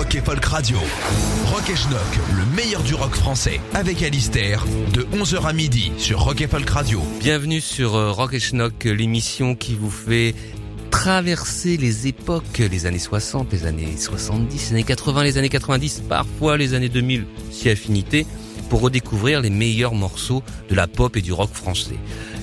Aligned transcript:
Rock 0.00 0.14
et 0.14 0.20
Folk 0.22 0.44
Radio. 0.46 0.78
Rock 1.44 1.68
et 1.68 1.76
Schnock, 1.76 2.00
le 2.34 2.56
meilleur 2.56 2.82
du 2.82 2.94
rock 2.94 3.14
français. 3.14 3.60
Avec 3.74 4.02
Alistair, 4.02 4.64
de 4.94 5.02
11h 5.14 5.44
à 5.44 5.52
midi 5.52 5.92
sur 5.98 6.20
Rock 6.20 6.40
et 6.40 6.46
Folk 6.46 6.70
Radio. 6.70 7.02
Bienvenue 7.20 7.60
sur 7.60 7.96
euh, 7.96 8.10
Rock 8.10 8.32
et 8.32 8.40
Schnock, 8.40 8.84
l'émission 8.84 9.54
qui 9.54 9.74
vous 9.74 9.90
fait 9.90 10.34
traverser 10.90 11.76
les 11.76 12.06
époques, 12.06 12.60
les 12.60 12.86
années 12.86 12.98
60, 12.98 13.52
les 13.52 13.66
années 13.66 13.94
70, 13.98 14.70
les 14.70 14.74
années 14.74 14.84
80, 14.84 15.22
les 15.22 15.36
années 15.36 15.50
90, 15.50 16.04
parfois 16.08 16.56
les 16.56 16.72
années 16.72 16.88
2000, 16.88 17.26
si 17.50 17.68
affinité, 17.68 18.26
pour 18.70 18.80
redécouvrir 18.80 19.42
les 19.42 19.50
meilleurs 19.50 19.94
morceaux 19.94 20.42
de 20.70 20.74
la 20.76 20.86
pop 20.86 21.14
et 21.18 21.20
du 21.20 21.34
rock 21.34 21.50
français 21.52 21.98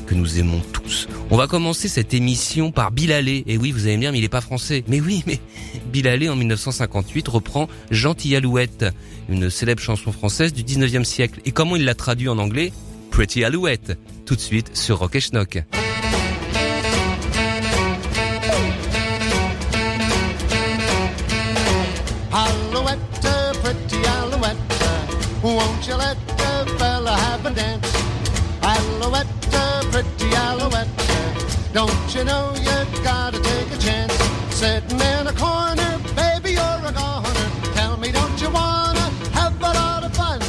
que 0.07 0.15
nous 0.15 0.39
aimons 0.39 0.61
tous. 0.73 1.07
On 1.29 1.37
va 1.37 1.45
commencer 1.45 1.87
cette 1.87 2.13
émission 2.13 2.71
par 2.71 2.91
Bill 2.91 3.11
Haley. 3.11 3.43
Et 3.45 3.57
oui, 3.57 3.71
vous 3.71 3.85
allez 3.85 3.97
me 3.97 4.01
dire, 4.01 4.11
mais 4.11 4.17
il 4.17 4.23
est 4.23 4.29
pas 4.29 4.41
français. 4.41 4.83
Mais 4.87 4.99
oui, 4.99 5.23
mais 5.27 5.39
Bill 5.93 6.07
Haley, 6.07 6.29
en 6.29 6.35
1958, 6.35 7.27
reprend 7.27 7.67
Gentil 7.91 8.35
Alouette, 8.35 8.85
une 9.29 9.49
célèbre 9.49 9.81
chanson 9.81 10.11
française 10.11 10.53
du 10.53 10.63
19e 10.63 11.03
siècle. 11.03 11.41
Et 11.45 11.51
comment 11.51 11.75
il 11.75 11.85
l'a 11.85 11.93
traduit 11.93 12.29
en 12.29 12.39
anglais? 12.39 12.71
Pretty 13.11 13.43
Alouette. 13.43 13.97
Tout 14.25 14.35
de 14.35 14.41
suite 14.41 14.75
sur 14.75 14.99
Rock 14.99 15.15
et 15.15 15.19
Schnock. 15.19 15.63
Don't 31.77 32.15
you 32.15 32.23
know 32.23 32.51
you 32.55 33.03
gotta 33.03 33.39
take 33.39 33.71
a 33.71 33.77
chance? 33.77 34.11
Sitting 34.49 34.99
in 34.99 35.27
a 35.27 35.33
corner, 35.33 35.91
baby, 36.15 36.53
you're 36.53 36.81
a 36.89 36.91
goner. 36.91 37.47
Tell 37.75 37.95
me, 37.97 38.11
don't 38.11 38.41
you 38.41 38.49
wanna 38.49 39.05
have 39.39 39.55
a 39.61 39.73
lot 39.81 40.03
of 40.03 40.11
fun? 40.17 40.41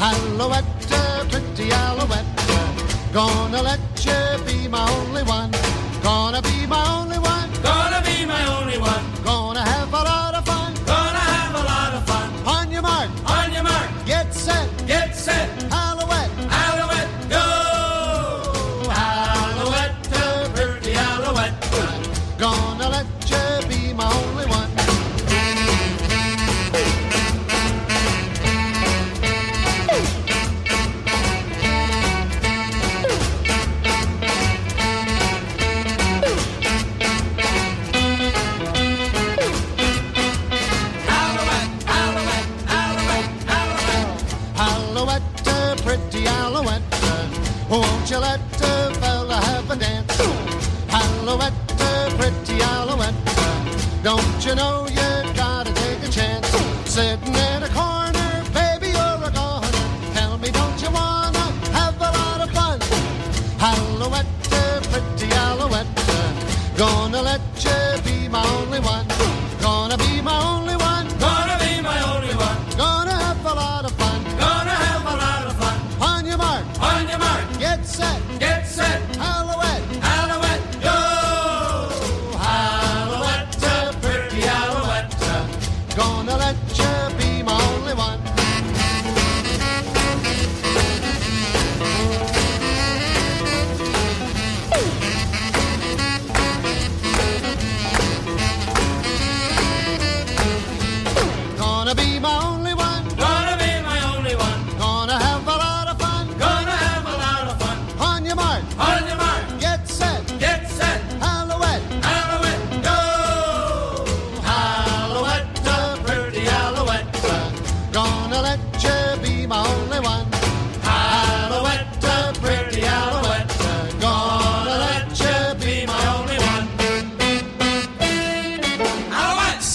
Alouette, 0.00 0.64
pretty 1.30 1.70
Alouette, 1.70 2.26
gonna 3.12 3.62
let 3.62 3.78
you 4.04 4.20
be 4.48 4.66
my 4.66 4.84
only 4.98 5.22
one. 5.22 5.52
Gonna 6.02 6.42
be 6.42 6.66
my 6.66 6.84
only 6.96 7.07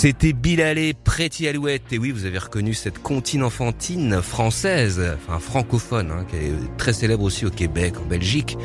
C'était 0.04 0.34
Bill 0.34 0.62
Haley, 0.62 0.94
Pretty 1.02 1.48
Alouette. 1.48 1.94
Et 1.94 1.98
oui, 1.98 2.12
vous 2.12 2.26
avez 2.26 2.38
reconnu 2.38 2.74
cette 2.74 3.02
comptine 3.02 3.42
enfantine 3.42 4.22
française, 4.22 5.02
enfin 5.16 5.40
francophone, 5.40 6.12
hein, 6.12 6.26
qui 6.30 6.36
est 6.36 6.52
très 6.78 6.92
célèbre 6.92 7.24
aussi 7.24 7.46
au 7.46 7.50
Québec, 7.50 7.94
en 8.04 8.06
Belgique, 8.06 8.58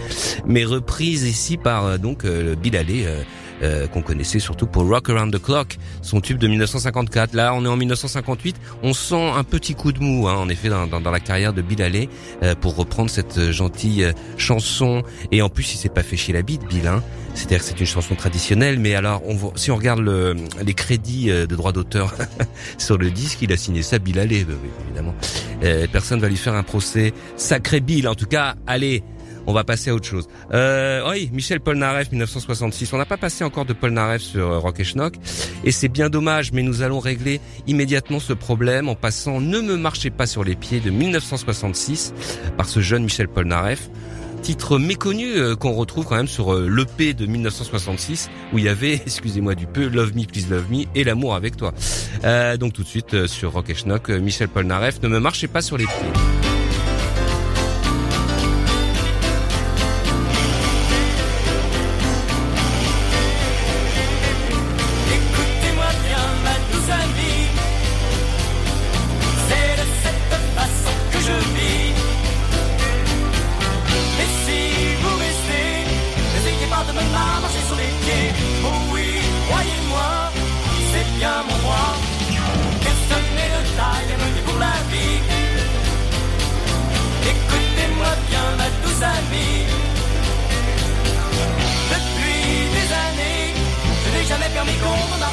mais 0.44 0.64
reprise 0.64 1.22
ici 1.22 1.56
par 1.56 1.86
euh, 1.86 1.96
donc 1.96 2.24
euh, 2.24 2.56
euh, 2.56 3.22
euh, 3.62 3.86
qu'on 3.86 4.02
connaissait 4.02 4.38
surtout 4.38 4.66
pour 4.66 4.86
Rock 4.86 5.10
Around 5.10 5.34
the 5.34 5.42
Clock, 5.42 5.78
son 6.02 6.20
tube 6.20 6.38
de 6.38 6.48
1954. 6.48 7.34
Là, 7.34 7.54
on 7.54 7.64
est 7.64 7.68
en 7.68 7.76
1958. 7.76 8.56
On 8.82 8.92
sent 8.92 9.30
un 9.30 9.44
petit 9.44 9.74
coup 9.74 9.92
de 9.92 10.00
mou, 10.00 10.28
hein, 10.28 10.36
en 10.36 10.48
effet, 10.48 10.68
dans, 10.68 10.86
dans, 10.86 11.00
dans 11.00 11.10
la 11.10 11.20
carrière 11.20 11.52
de 11.52 11.62
Bill 11.62 11.82
Haley, 11.82 12.08
euh, 12.42 12.54
pour 12.54 12.76
reprendre 12.76 13.10
cette 13.10 13.38
euh, 13.38 13.52
gentille 13.52 14.04
euh, 14.04 14.12
chanson. 14.36 15.02
Et 15.32 15.42
en 15.42 15.48
plus, 15.48 15.74
il 15.74 15.78
s'est 15.78 15.88
pas 15.88 16.02
fait 16.02 16.16
chier 16.16 16.34
la 16.34 16.42
bite, 16.42 16.64
Bill. 16.68 16.86
Hein. 16.86 17.02
C'est-à-dire 17.34 17.58
que 17.58 17.64
c'est 17.64 17.80
une 17.80 17.86
chanson 17.86 18.14
traditionnelle, 18.14 18.78
mais 18.78 18.94
alors, 18.94 19.22
on 19.24 19.34
voit, 19.34 19.52
si 19.54 19.70
on 19.70 19.76
regarde 19.76 20.00
le, 20.00 20.34
les 20.64 20.74
crédits 20.74 21.30
euh, 21.30 21.46
de 21.46 21.54
droit 21.54 21.72
d'auteur 21.72 22.14
sur 22.78 22.98
le 22.98 23.10
disque, 23.10 23.42
il 23.42 23.52
a 23.52 23.56
signé 23.56 23.82
ça 23.82 23.98
Bill 23.98 24.18
Haley, 24.18 24.44
évidemment. 24.86 25.14
Personne 25.92 26.20
va 26.20 26.28
lui 26.28 26.36
faire 26.36 26.54
un 26.54 26.62
procès. 26.62 27.12
Sacré 27.36 27.80
Bill, 27.80 28.08
en 28.08 28.14
tout 28.14 28.26
cas, 28.26 28.54
allez 28.66 29.02
on 29.48 29.52
va 29.52 29.64
passer 29.64 29.90
à 29.90 29.94
autre 29.94 30.06
chose. 30.06 30.28
Euh, 30.52 31.10
oui, 31.10 31.30
Michel 31.32 31.60
Polnareff, 31.60 32.12
1966. 32.12 32.92
On 32.92 32.98
n'a 32.98 33.06
pas 33.06 33.16
passé 33.16 33.42
encore 33.44 33.64
de 33.64 33.72
Polnareff 33.72 34.22
sur 34.22 34.46
euh, 34.46 34.58
Rock 34.58 34.78
et 34.78 34.84
Schnock. 34.84 35.14
Et 35.64 35.72
c'est 35.72 35.88
bien 35.88 36.10
dommage, 36.10 36.52
mais 36.52 36.62
nous 36.62 36.82
allons 36.82 37.00
régler 37.00 37.40
immédiatement 37.66 38.20
ce 38.20 38.34
problème 38.34 38.88
en 38.88 38.94
passant 38.94 39.40
Ne 39.40 39.60
me 39.60 39.76
marchez 39.76 40.10
pas 40.10 40.26
sur 40.26 40.44
les 40.44 40.54
pieds 40.54 40.80
de 40.80 40.90
1966 40.90 42.14
par 42.56 42.68
ce 42.68 42.80
jeune 42.80 43.04
Michel 43.04 43.26
Polnareff. 43.26 43.88
Titre 44.42 44.78
méconnu 44.78 45.36
euh, 45.36 45.56
qu'on 45.56 45.72
retrouve 45.72 46.04
quand 46.04 46.16
même 46.16 46.28
sur 46.28 46.54
euh, 46.54 46.68
l'EP 46.68 47.14
de 47.14 47.26
1966 47.26 48.30
où 48.52 48.58
il 48.58 48.64
y 48.64 48.68
avait, 48.68 48.94
excusez-moi 49.06 49.54
du 49.54 49.66
peu, 49.66 49.88
Love 49.88 50.14
Me 50.14 50.24
Please 50.24 50.46
Love 50.50 50.70
Me 50.70 50.84
et 50.94 51.04
l'amour 51.04 51.34
avec 51.34 51.56
toi. 51.56 51.72
Euh, 52.24 52.56
donc 52.56 52.72
tout 52.72 52.82
de 52.82 52.88
suite 52.88 53.14
euh, 53.14 53.26
sur 53.26 53.52
Rock 53.52 53.70
et 53.70 53.74
Schnock, 53.74 54.10
Michel 54.10 54.48
Polnareff, 54.48 55.02
Ne 55.02 55.08
me 55.08 55.20
marchez 55.20 55.48
pas 55.48 55.62
sur 55.62 55.76
les 55.76 55.84
pieds. 55.84 56.47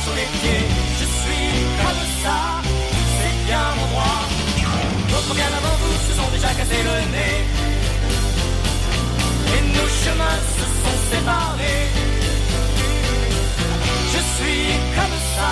Je 0.07 1.05
suis 1.05 1.49
comme 1.81 2.03
ça, 2.23 2.61
c'est 3.17 3.45
bien 3.45 3.65
mon 3.77 3.87
droit. 3.87 4.21
D'autres 5.09 5.33
bien 5.33 5.47
avant 5.47 5.75
vous 5.81 5.97
se 6.07 6.13
sont 6.13 6.29
déjà 6.31 6.49
cassés 6.53 6.83
le 6.83 7.11
nez. 7.11 7.37
Et 9.55 9.61
nos 9.75 9.89
chemins 10.03 10.39
se 10.57 10.65
sont 10.81 10.97
séparés. 11.11 11.87
Je 14.13 14.21
suis 14.35 14.65
comme 14.95 15.17
ça, 15.35 15.51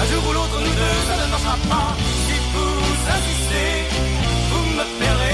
un 0.00 0.06
jour 0.10 0.22
ou 0.26 0.32
l'autre 0.32 0.58
nous 0.58 0.74
deux 0.80 0.98
ça 1.08 1.14
ne 1.22 1.30
marchera 1.30 1.56
pas. 1.68 1.96
Si 2.24 2.36
vous 2.52 2.76
insistez, 3.16 3.72
vous 4.50 4.64
me 4.76 4.84
paierez. 4.98 5.25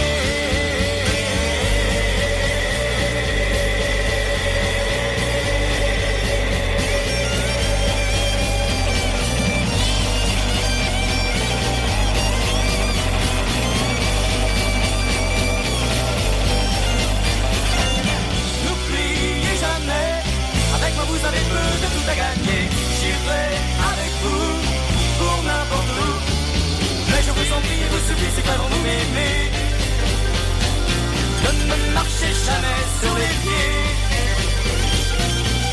C'est 28.34 28.44
pas. 28.44 28.62
Ne 31.42 31.50
me 31.68 31.76
marchez 31.94 32.32
jamais 32.46 32.82
sur 33.00 33.14
les 33.14 33.34
pieds. 33.42 33.80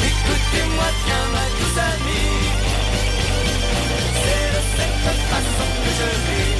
Écoutez-moi 0.09 0.89
bien, 1.05 1.23
ma 1.33 1.45
douce 1.57 1.79
amie. 1.91 2.37
C'est 4.21 4.49
de 4.55 4.61
cette 4.75 5.25
façon 5.31 5.67
que 5.83 5.91
je 5.99 6.09
vis. 6.25 6.55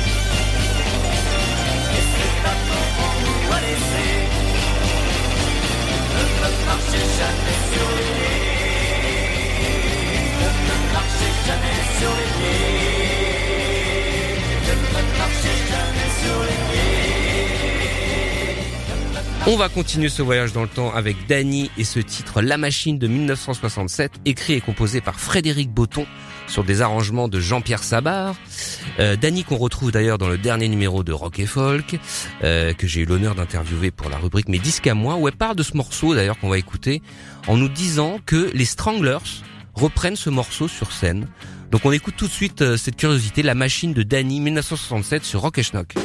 Et 1.98 2.04
c'est 2.13 2.38
à 2.48 2.54
vous 2.66 3.54
à 3.54 3.60
laisser. 3.62 4.13
Ne 6.16 6.24
me 6.40 6.50
marchez 6.66 7.06
jamais 7.19 7.60
sur 7.72 7.88
les 7.98 8.12
pieds. 8.16 8.50
Ne 10.40 10.50
me 10.68 10.75
marchez 10.94 11.34
jamais 11.48 11.80
sur 12.00 12.12
les 12.19 12.30
pieds. 12.38 13.38
On 19.51 19.56
va 19.56 19.68
continuer 19.68 20.10
ce 20.10 20.21
voyage 20.21 20.54
dans 20.54 20.62
le 20.62 20.68
temps 20.68 20.94
avec 20.94 21.25
Danny 21.27 21.71
et 21.75 21.83
ce 21.83 22.00
titre 22.00 22.42
La 22.42 22.57
Machine 22.57 23.00
de 23.00 23.07
1967, 23.07 24.12
écrit 24.25 24.54
et 24.54 24.62
composé 24.62 25.01
par 25.01 25.19
Frédéric 25.19 25.71
Botton 25.71 26.06
sur 26.48 26.63
des 26.63 26.81
arrangements 26.83 27.27
de 27.27 27.39
Jean-Pierre 27.39 27.81
Sabar. 27.81 28.36
Euh, 29.00 29.16
Danny 29.16 29.44
qu'on 29.44 29.57
retrouve 29.57 29.92
d'ailleurs 29.92 30.19
dans 30.19 30.27
le 30.27 30.38
dernier 30.38 30.68
numéro 30.68 31.04
de 31.04 31.12
Rock 31.12 31.39
et 31.39 31.48
Folk, 31.48 32.00
euh, 32.44 32.74
que 32.74 32.86
j'ai 32.86 33.01
eu 33.01 33.06
l'honneur 33.06 33.33
d'interviewer 33.33 33.89
pour 33.89 34.10
la 34.10 34.18
rubrique 34.18 34.50
Mes 34.50 34.60
disques 34.60 34.86
à 34.86 34.94
moi, 34.94 35.15
où 35.15 35.27
elle 35.27 35.36
parle 35.36 35.56
de 35.56 35.63
ce 35.63 35.75
morceau 35.75 36.13
d'ailleurs 36.13 36.38
qu'on 36.38 36.50
va 36.50 36.60
écouter, 36.60 37.01
en 37.48 37.57
nous 37.57 37.69
disant 37.69 38.19
que 38.25 38.51
les 38.54 38.65
Stranglers 38.65 39.18
reprennent 39.74 40.15
ce 40.15 40.30
morceau 40.30 40.68
sur 40.68 40.92
scène. 40.92 41.27
Donc 41.71 41.86
on 41.86 41.92
écoute 41.92 42.16
tout 42.18 42.27
de 42.27 42.31
suite 42.31 42.62
euh, 42.62 42.77
cette 42.77 42.95
curiosité, 42.95 43.44
La 43.44 43.54
Machine 43.54 43.94
de 43.94 44.01
Danny 44.01 44.39
1967 44.39 45.24
sur 45.24 45.42
Rock 45.42 45.60
et 45.60 45.63
Schnock. 45.63 45.94
Je 45.95 46.00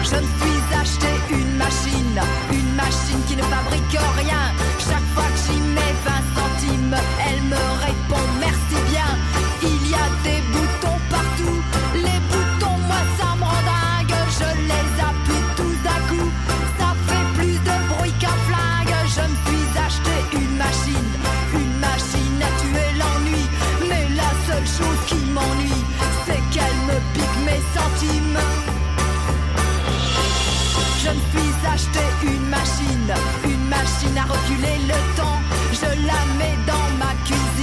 me 0.00 0.22
suis 0.22 0.74
acheté 0.74 1.08
une 1.30 1.56
machine, 1.56 2.20
une 2.52 2.74
machine 2.76 3.20
qui 3.26 3.36
ne 3.36 3.42
fabrique 3.42 3.98
rien. 4.16 4.69
Machine 33.80 34.18
à 34.18 34.24
reculer 34.24 34.78
le 34.86 35.16
temps. 35.16 35.40
Je 35.72 35.88
la 36.06 36.20
mets 36.38 36.58
dans 36.66 36.88
ma 36.98 37.12
cuisine 37.24 37.59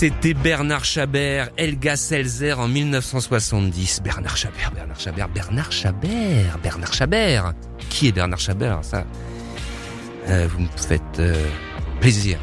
C'était 0.00 0.32
Bernard 0.32 0.86
Chabert, 0.86 1.50
Elga 1.58 1.94
Selzer 1.94 2.58
en 2.58 2.68
1970. 2.68 4.00
Bernard 4.02 4.34
Chabert, 4.34 4.72
Bernard 4.72 4.98
Chabert, 4.98 5.28
Bernard 5.28 5.72
Chabert, 5.72 6.58
Bernard 6.62 6.94
Chabert. 6.94 7.52
Qui 7.90 8.08
est 8.08 8.12
Bernard 8.12 8.40
Chabert 8.40 8.82
Ça, 8.82 9.04
euh, 10.30 10.48
vous 10.50 10.60
me 10.60 10.68
faites 10.74 11.02
euh, 11.18 11.34
plaisir 12.00 12.38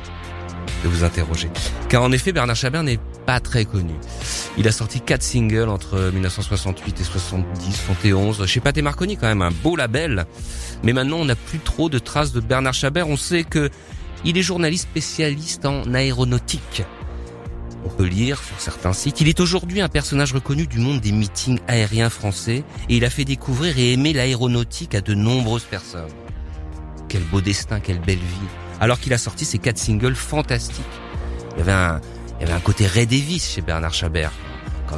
de 0.83 0.87
vous 0.87 1.03
interroger. 1.03 1.49
Car 1.89 2.03
en 2.03 2.11
effet, 2.11 2.31
Bernard 2.31 2.55
Chabert 2.55 2.83
n'est 2.83 2.99
pas 3.25 3.39
très 3.39 3.65
connu. 3.65 3.95
Il 4.59 4.67
a 4.67 4.71
sorti 4.71 5.01
quatre 5.01 5.23
singles 5.23 5.69
entre 5.69 6.11
1968 6.13 7.01
et 7.01 7.03
70, 7.03 7.75
71. 7.87 8.45
Chez 8.45 8.59
Pathé 8.59 8.83
Marconi, 8.83 9.17
quand 9.17 9.25
même, 9.25 9.41
un 9.41 9.49
beau 9.49 9.75
label. 9.75 10.27
Mais 10.83 10.93
maintenant, 10.93 11.17
on 11.17 11.25
n'a 11.25 11.35
plus 11.35 11.57
trop 11.57 11.89
de 11.89 11.97
traces 11.97 12.33
de 12.33 12.39
Bernard 12.39 12.75
Chabert. 12.75 13.09
On 13.09 13.17
sait 13.17 13.43
que 13.43 13.71
il 14.25 14.37
est 14.37 14.43
journaliste 14.43 14.83
spécialiste 14.83 15.65
en 15.65 15.91
aéronautique. 15.95 16.83
On 17.87 17.89
peut 17.89 18.03
lire 18.03 18.43
sur 18.43 18.59
certains 18.59 18.91
sites. 18.91 19.21
Il 19.21 19.29
est 19.29 19.39
aujourd'hui 19.39 19.79
un 19.79 19.87
personnage 19.87 20.33
reconnu 20.33 20.67
du 20.67 20.77
monde 20.77 20.99
des 20.99 21.13
meetings 21.13 21.59
aériens 21.69 22.09
français 22.09 22.65
et 22.89 22.97
il 22.97 23.05
a 23.05 23.09
fait 23.09 23.23
découvrir 23.23 23.79
et 23.79 23.93
aimer 23.93 24.11
l'aéronautique 24.11 24.93
à 24.93 24.99
de 24.99 25.13
nombreuses 25.13 25.63
personnes. 25.63 26.09
Quel 27.07 27.23
beau 27.23 27.39
destin, 27.39 27.79
quelle 27.79 28.01
belle 28.01 28.17
vie. 28.17 28.49
Alors 28.81 28.99
qu'il 28.99 29.13
a 29.13 29.17
sorti 29.17 29.45
ses 29.45 29.57
quatre 29.57 29.77
singles 29.77 30.15
fantastiques. 30.15 30.83
Il 31.53 31.59
y 31.59 31.61
avait 31.61 31.71
un, 31.71 32.01
il 32.37 32.41
y 32.41 32.43
avait 32.43 32.57
un 32.57 32.59
côté 32.59 32.85
Ray 32.85 33.07
Davis 33.07 33.53
chez 33.53 33.61
Bernard 33.61 33.93
Chabert. 33.93 34.33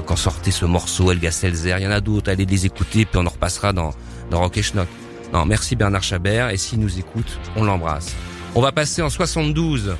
Quand, 0.07 0.15
sortait 0.15 0.49
ce 0.49 0.65
morceau, 0.65 1.11
Elga 1.11 1.29
Selzer, 1.29 1.77
il 1.77 1.83
y 1.83 1.87
en 1.87 1.91
a 1.91 2.01
d'autres, 2.01 2.31
allez 2.31 2.47
les 2.47 2.65
écouter, 2.65 3.05
puis 3.05 3.19
on 3.19 3.25
en 3.27 3.29
repassera 3.29 3.71
dans, 3.71 3.91
dans 4.31 4.39
Rock 4.39 4.57
et 4.57 4.63
Schnock. 4.63 4.87
Non, 5.31 5.45
merci 5.45 5.75
Bernard 5.75 6.03
Chabert, 6.03 6.49
et 6.49 6.57
s'il 6.57 6.79
nous 6.79 6.97
écoute, 6.97 7.39
on 7.55 7.63
l'embrasse. 7.63 8.15
On 8.55 8.61
va 8.61 8.71
passer 8.71 9.03
en 9.03 9.09
72 9.09 9.95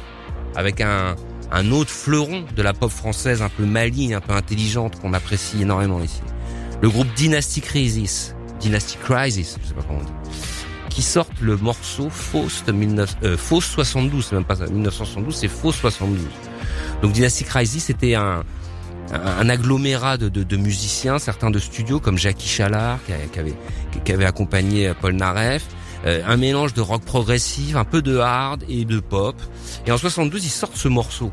avec 0.55 0.81
un, 0.81 1.15
un 1.51 1.71
autre 1.71 1.89
fleuron 1.89 2.45
de 2.55 2.61
la 2.61 2.73
pop 2.73 2.91
française 2.91 3.41
un 3.41 3.49
peu 3.49 3.65
maligne, 3.65 4.15
un 4.15 4.21
peu 4.21 4.33
intelligente 4.33 4.99
qu'on 4.99 5.13
apprécie 5.13 5.61
énormément 5.61 6.01
ici. 6.01 6.21
Le 6.81 6.89
groupe 6.89 7.07
Dynasty 7.15 7.61
Crisis, 7.61 8.35
Dynasty 8.59 8.97
Crisis, 8.97 9.57
je 9.61 9.67
sais 9.67 9.73
pas 9.73 9.81
comment 9.87 9.99
on 9.99 10.03
dit, 10.03 10.39
qui 10.89 11.01
sortent 11.01 11.41
le 11.41 11.57
morceau 11.57 12.09
Faust 12.09 12.69
19, 12.69 13.17
euh, 13.23 13.37
Faust 13.37 13.69
72, 13.71 14.25
c'est 14.25 14.35
même 14.35 14.45
pas 14.45 14.55
ça, 14.55 14.65
1972, 14.65 15.35
c'est 15.35 15.47
Faust 15.47 15.79
72. 15.79 16.19
Donc 17.01 17.11
Dynasty 17.11 17.43
Crisis 17.43 17.85
c'était 17.85 18.15
un, 18.15 18.43
un, 19.11 19.49
agglomérat 19.49 20.17
de, 20.17 20.29
de, 20.29 20.43
de, 20.43 20.57
musiciens, 20.57 21.19
certains 21.19 21.51
de 21.51 21.59
studio 21.59 21.99
comme 21.99 22.17
Jackie 22.17 22.47
Chalard 22.47 22.99
qui, 23.05 23.39
avait, 23.39 23.53
qui 24.03 24.11
avait 24.11 24.25
accompagné 24.25 24.93
Paul 24.99 25.13
Naref, 25.13 25.65
un 26.05 26.37
mélange 26.37 26.73
de 26.73 26.81
rock 26.81 27.03
progressif, 27.03 27.75
un 27.75 27.85
peu 27.85 28.01
de 28.01 28.17
hard 28.17 28.63
et 28.69 28.85
de 28.85 28.99
pop. 28.99 29.35
Et 29.85 29.91
en 29.91 29.97
72, 29.97 30.45
ils 30.45 30.49
sortent 30.49 30.77
ce 30.77 30.87
morceau. 30.87 31.31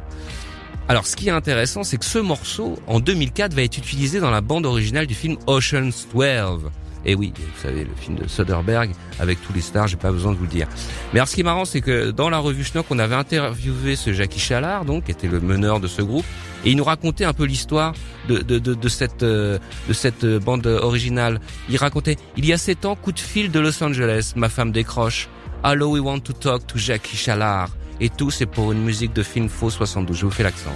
Alors, 0.88 1.04
ce 1.06 1.16
qui 1.16 1.28
est 1.28 1.32
intéressant, 1.32 1.82
c'est 1.82 1.96
que 1.96 2.04
ce 2.04 2.18
morceau, 2.18 2.78
en 2.86 3.00
2004, 3.00 3.54
va 3.54 3.62
être 3.62 3.76
utilisé 3.76 4.20
dans 4.20 4.30
la 4.30 4.40
bande 4.40 4.66
originale 4.66 5.06
du 5.06 5.14
film 5.14 5.36
Ocean's 5.48 6.06
12. 6.14 6.70
Et 7.04 7.14
oui, 7.14 7.32
vous 7.36 7.62
savez, 7.62 7.84
le 7.84 7.94
film 7.96 8.16
de 8.16 8.28
Soderbergh 8.28 8.90
avec 9.18 9.40
tous 9.44 9.52
les 9.52 9.60
stars, 9.60 9.88
j'ai 9.88 9.96
pas 9.96 10.10
besoin 10.10 10.32
de 10.32 10.36
vous 10.36 10.44
le 10.44 10.50
dire. 10.50 10.68
Mais 11.12 11.18
alors, 11.18 11.28
ce 11.28 11.34
qui 11.34 11.40
est 11.40 11.44
marrant, 11.44 11.64
c'est 11.64 11.80
que 11.80 12.10
dans 12.10 12.30
la 12.30 12.38
revue 12.38 12.64
Schnock, 12.64 12.86
on 12.90 12.98
avait 12.98 13.14
interviewé 13.14 13.96
ce 13.96 14.12
Jackie 14.12 14.40
Chalard, 14.40 14.84
donc, 14.84 15.04
qui 15.04 15.10
était 15.12 15.28
le 15.28 15.40
meneur 15.40 15.80
de 15.80 15.88
ce 15.88 16.02
groupe, 16.02 16.24
et 16.64 16.70
il 16.70 16.76
nous 16.76 16.84
racontait 16.84 17.24
un 17.24 17.32
peu 17.32 17.44
l'histoire 17.44 17.92
de, 18.28 18.38
de, 18.38 18.58
de, 18.58 18.74
de, 18.74 18.88
cette 18.88 19.22
de 19.24 19.60
cette 19.92 20.24
bande 20.24 20.66
originale. 20.66 21.40
Il 21.68 21.76
racontait 21.76 22.16
il 22.36 22.44
y 22.44 22.52
a 22.52 22.58
sept 22.58 22.84
ans, 22.84 22.96
coup 22.96 23.12
de 23.12 23.20
fil 23.20 23.50
de 23.50 23.60
Los 23.60 23.82
Angeles, 23.82 24.32
ma 24.36 24.48
femme 24.48 24.72
décroche. 24.72 25.28
Hello, 25.64 25.90
we 25.90 26.00
want 26.00 26.20
to 26.20 26.32
talk 26.32 26.66
to 26.66 26.78
Jackie 26.78 27.16
Chalard. 27.16 27.70
Et 28.00 28.10
tout, 28.10 28.30
c'est 28.30 28.46
pour 28.46 28.72
une 28.72 28.82
musique 28.82 29.12
de 29.14 29.22
film 29.22 29.48
faux 29.48 29.70
72. 29.70 30.16
Je 30.16 30.26
vous 30.26 30.30
fais 30.30 30.42
l'accent. 30.42 30.72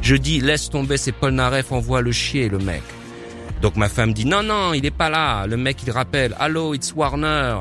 Je 0.00 0.16
dis 0.16 0.40
laisse 0.40 0.70
tomber, 0.70 0.96
c'est 0.96 1.12
Paul 1.12 1.32
Naref, 1.32 1.70
envoie 1.70 2.00
le 2.00 2.12
chier 2.12 2.48
le 2.48 2.58
mec. 2.58 2.82
Donc 3.60 3.76
ma 3.76 3.88
femme 3.88 4.12
dit 4.12 4.24
non 4.24 4.42
non, 4.42 4.72
il 4.74 4.84
est 4.84 4.90
pas 4.90 5.08
là. 5.10 5.46
Le 5.46 5.56
mec 5.56 5.78
il 5.86 5.90
rappelle 5.92 6.34
Hello, 6.40 6.74
it's 6.74 6.92
Warner 6.96 7.56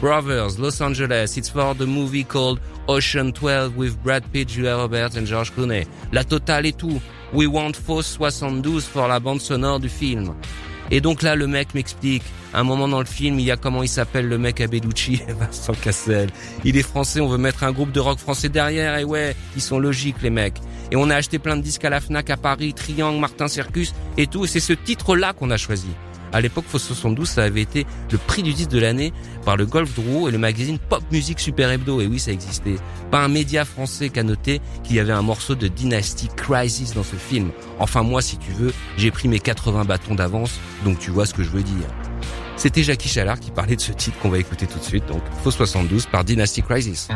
Brothers, 0.00 0.58
Los 0.58 0.82
Angeles. 0.82 1.36
It's 1.36 1.48
for 1.48 1.74
the 1.74 1.86
movie 1.86 2.24
called 2.24 2.60
Ocean 2.88 3.32
12 3.32 3.74
with 3.76 3.96
Brad 4.02 4.24
Pitt, 4.32 4.48
Julia 4.48 4.76
Roberts 4.76 5.16
and 5.16 5.24
George 5.24 5.52
Clooney. 5.54 5.86
La 6.12 6.24
totale 6.24 6.66
et 6.66 6.72
tout. 6.72 7.00
We 7.32 7.46
want 7.46 7.72
Fausse 7.72 8.06
72 8.06 8.84
pour 8.86 9.06
la 9.08 9.20
bande 9.20 9.40
sonore 9.40 9.80
du 9.80 9.88
film. 9.88 10.34
Et 10.90 11.00
donc 11.00 11.22
là, 11.22 11.34
le 11.34 11.46
mec 11.46 11.74
m'explique, 11.74 12.22
un 12.54 12.62
moment 12.62 12.86
dans 12.86 13.00
le 13.00 13.06
film, 13.06 13.38
il 13.40 13.46
y 13.46 13.50
a 13.50 13.56
comment 13.56 13.82
il 13.82 13.88
s'appelle 13.88 14.28
le 14.28 14.38
mec 14.38 14.60
à 14.60 14.66
Bellucci, 14.68 15.20
Vincent 15.40 15.74
Cassel. 15.74 16.30
Il 16.64 16.76
est 16.76 16.82
français, 16.82 17.20
on 17.20 17.26
veut 17.26 17.38
mettre 17.38 17.64
un 17.64 17.72
groupe 17.72 17.92
de 17.92 18.00
rock 18.00 18.18
français 18.18 18.48
derrière, 18.48 18.96
et 18.96 19.04
ouais, 19.04 19.34
ils 19.56 19.62
sont 19.62 19.78
logiques 19.78 20.22
les 20.22 20.30
mecs. 20.30 20.58
Et 20.92 20.96
on 20.96 21.10
a 21.10 21.16
acheté 21.16 21.38
plein 21.38 21.56
de 21.56 21.62
disques 21.62 21.84
à 21.84 21.90
la 21.90 22.00
FNAC 22.00 22.30
à 22.30 22.36
Paris, 22.36 22.72
Triangle, 22.72 23.18
Martin 23.18 23.48
Circus 23.48 23.92
et 24.16 24.28
tout, 24.28 24.44
et 24.44 24.48
c'est 24.48 24.60
ce 24.60 24.72
titre-là 24.72 25.32
qu'on 25.32 25.50
a 25.50 25.56
choisi. 25.56 25.88
À 26.32 26.40
l'époque, 26.40 26.64
Fausse 26.68 26.84
72, 26.84 27.28
ça 27.28 27.44
avait 27.44 27.62
été 27.62 27.86
le 28.10 28.18
prix 28.18 28.42
du 28.42 28.52
disque 28.52 28.70
de 28.70 28.78
l'année 28.78 29.12
par 29.44 29.56
le 29.56 29.66
Golf 29.66 29.94
Drouot 29.94 30.28
et 30.28 30.32
le 30.32 30.38
magazine 30.38 30.78
Pop 30.78 31.02
Music 31.10 31.38
Super 31.40 31.70
Hebdo. 31.70 32.00
Et 32.00 32.06
oui, 32.06 32.18
ça 32.18 32.32
existait. 32.32 32.76
Pas 33.10 33.24
un 33.24 33.28
média 33.28 33.64
français 33.64 34.08
qui 34.10 34.18
a 34.18 34.22
noté 34.22 34.60
qu'il 34.82 34.96
y 34.96 35.00
avait 35.00 35.12
un 35.12 35.22
morceau 35.22 35.54
de 35.54 35.68
Dynasty 35.68 36.28
Crisis 36.36 36.94
dans 36.94 37.04
ce 37.04 37.16
film. 37.16 37.50
Enfin, 37.78 38.02
moi, 38.02 38.22
si 38.22 38.36
tu 38.38 38.50
veux, 38.52 38.72
j'ai 38.96 39.10
pris 39.10 39.28
mes 39.28 39.38
80 39.38 39.84
bâtons 39.84 40.14
d'avance, 40.14 40.60
donc 40.84 40.98
tu 40.98 41.10
vois 41.10 41.26
ce 41.26 41.34
que 41.34 41.42
je 41.42 41.50
veux 41.50 41.62
dire. 41.62 41.86
C'était 42.56 42.82
Jackie 42.82 43.08
Chalard 43.08 43.38
qui 43.38 43.50
parlait 43.50 43.76
de 43.76 43.80
ce 43.80 43.92
titre 43.92 44.18
qu'on 44.18 44.30
va 44.30 44.38
écouter 44.38 44.66
tout 44.66 44.78
de 44.78 44.84
suite, 44.84 45.06
donc 45.06 45.22
Fausse 45.44 45.56
72 45.56 46.06
par 46.06 46.24
Dynasty 46.24 46.62
Crisis. 46.62 47.08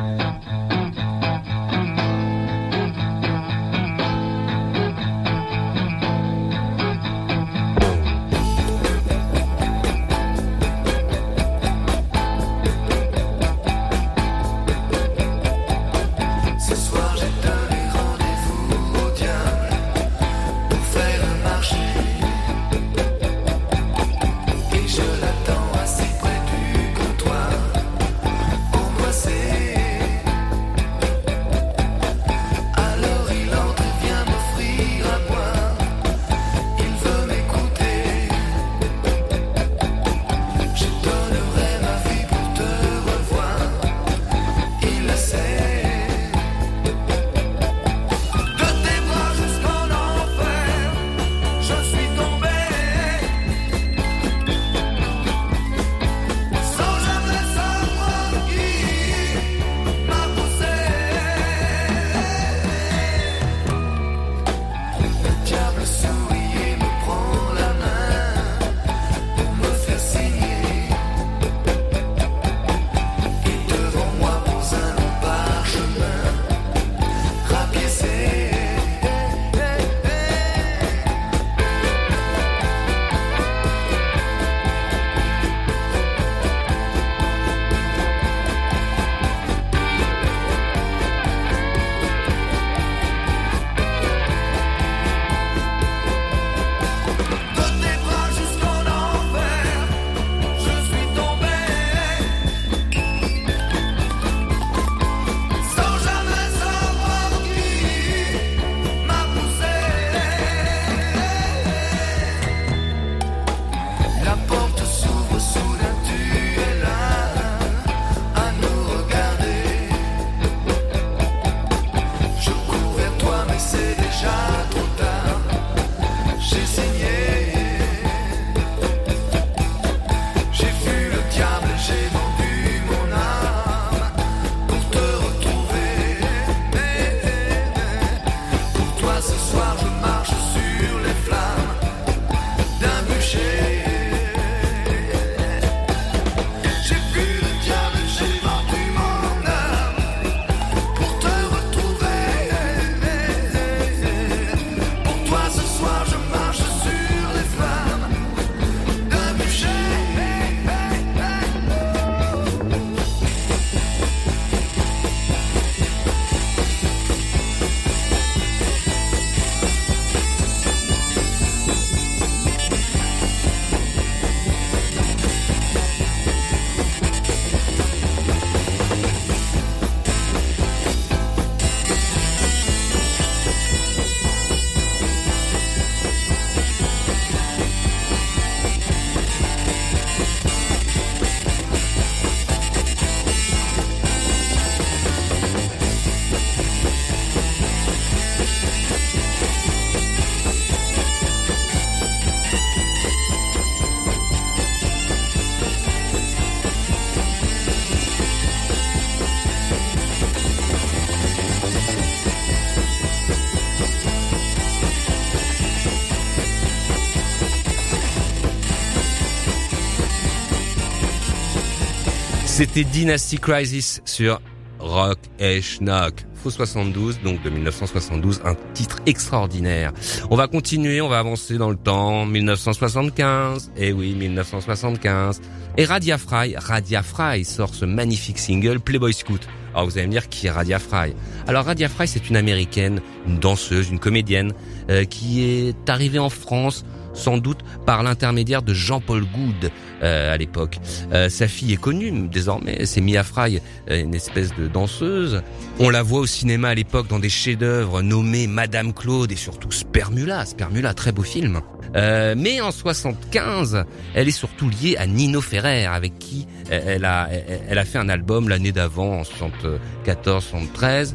C'était 222.81 222.93
Dynasty 222.93 223.37
Crisis 223.37 224.01
sur 224.07 224.41
Rock 224.79 225.19
et 225.39 225.61
Schnock. 225.61 226.25
Faux 226.43 226.49
72, 226.49 227.21
donc 227.23 227.43
de 227.43 227.51
1972, 227.51 228.41
un 228.43 228.55
titre 228.73 229.01
extraordinaire. 229.05 229.93
On 230.31 230.37
va 230.37 230.49
continuer, 230.49 231.03
on 231.03 231.09
va 231.11 231.19
avancer 231.19 231.59
dans 231.59 231.69
le 231.69 231.77
temps. 231.77 232.25
1975, 232.25 233.73
eh 233.77 233.93
oui, 233.93 234.15
1975. 234.15 235.43
Et 235.77 235.85
Radia 235.85 236.17
Fry, 236.17 236.57
Radia 236.57 237.03
Fry 237.03 237.45
sort 237.45 237.75
ce 237.75 237.85
magnifique 237.85 238.39
single 238.39 238.81
Playboy 238.81 239.13
Scout. 239.13 239.47
Alors 239.75 239.85
vous 239.85 239.99
allez 239.99 240.07
me 240.07 240.13
dire 240.13 240.31
qui 240.31 240.47
est 240.47 240.51
Radia 240.51 240.79
Fry? 240.79 241.15
Alors 241.47 241.67
Radia 241.67 241.91
Fry, 241.91 242.09
c'est 242.09 242.31
une 242.31 242.37
américaine, 242.37 243.03
une 243.27 243.39
danseuse, 243.39 243.91
une 243.91 243.99
comédienne 243.99 244.55
euh, 244.89 245.05
qui 245.05 245.43
est 245.43 245.91
arrivée 245.91 246.19
en 246.19 246.31
France 246.31 246.87
sans 247.21 247.39
doute 247.39 247.59
par 247.87 248.03
l'intermédiaire 248.03 248.63
de 248.63 248.75
Jean-Paul 248.75 249.25
Goud 249.25 249.71
euh, 250.03 250.33
à 250.33 250.37
l'époque. 250.37 250.79
Euh, 251.13 251.29
sa 251.29 251.47
fille 251.47 251.75
est 251.75 251.81
connue 251.81 252.29
désormais, 252.29 252.87
c'est 252.87 253.03
Mia 253.03 253.23
Fry, 253.23 253.61
euh, 253.91 254.03
une 254.03 254.15
espèce 254.15 254.55
de 254.55 254.67
danseuse. 254.67 255.43
On 255.79 255.91
la 255.91 256.03
voit 256.03 256.21
au 256.21 256.27
cinéma 256.27 256.69
à 256.69 256.75
l'époque 256.75 257.09
dans 257.09 257.19
des 257.19 257.29
chefs-d'œuvre 257.29 258.01
nommés 258.01 258.47
Madame 258.47 258.95
Claude 258.95 259.31
et 259.31 259.37
surtout 259.37 259.71
Spermula, 259.71 260.47
Spermula, 260.47 260.95
très 260.95 261.13
beau 261.13 261.23
film. 261.23 261.61
mais 261.95 262.61
en 262.61 262.71
75, 262.71 263.85
elle 264.15 264.29
est 264.29 264.31
surtout 264.31 264.71
liée 264.71 264.97
à 264.97 265.07
Nino 265.07 265.41
Ferrer, 265.41 265.85
avec 265.87 266.19
qui 266.19 266.47
elle 266.71 267.05
a, 267.05 267.29
elle 267.69 267.79
a 267.79 267.85
fait 267.85 267.99
un 267.99 268.09
album 268.09 268.49
l'année 268.49 268.73
d'avant, 268.73 269.21
en 269.21 269.23
74-73, 269.23 271.15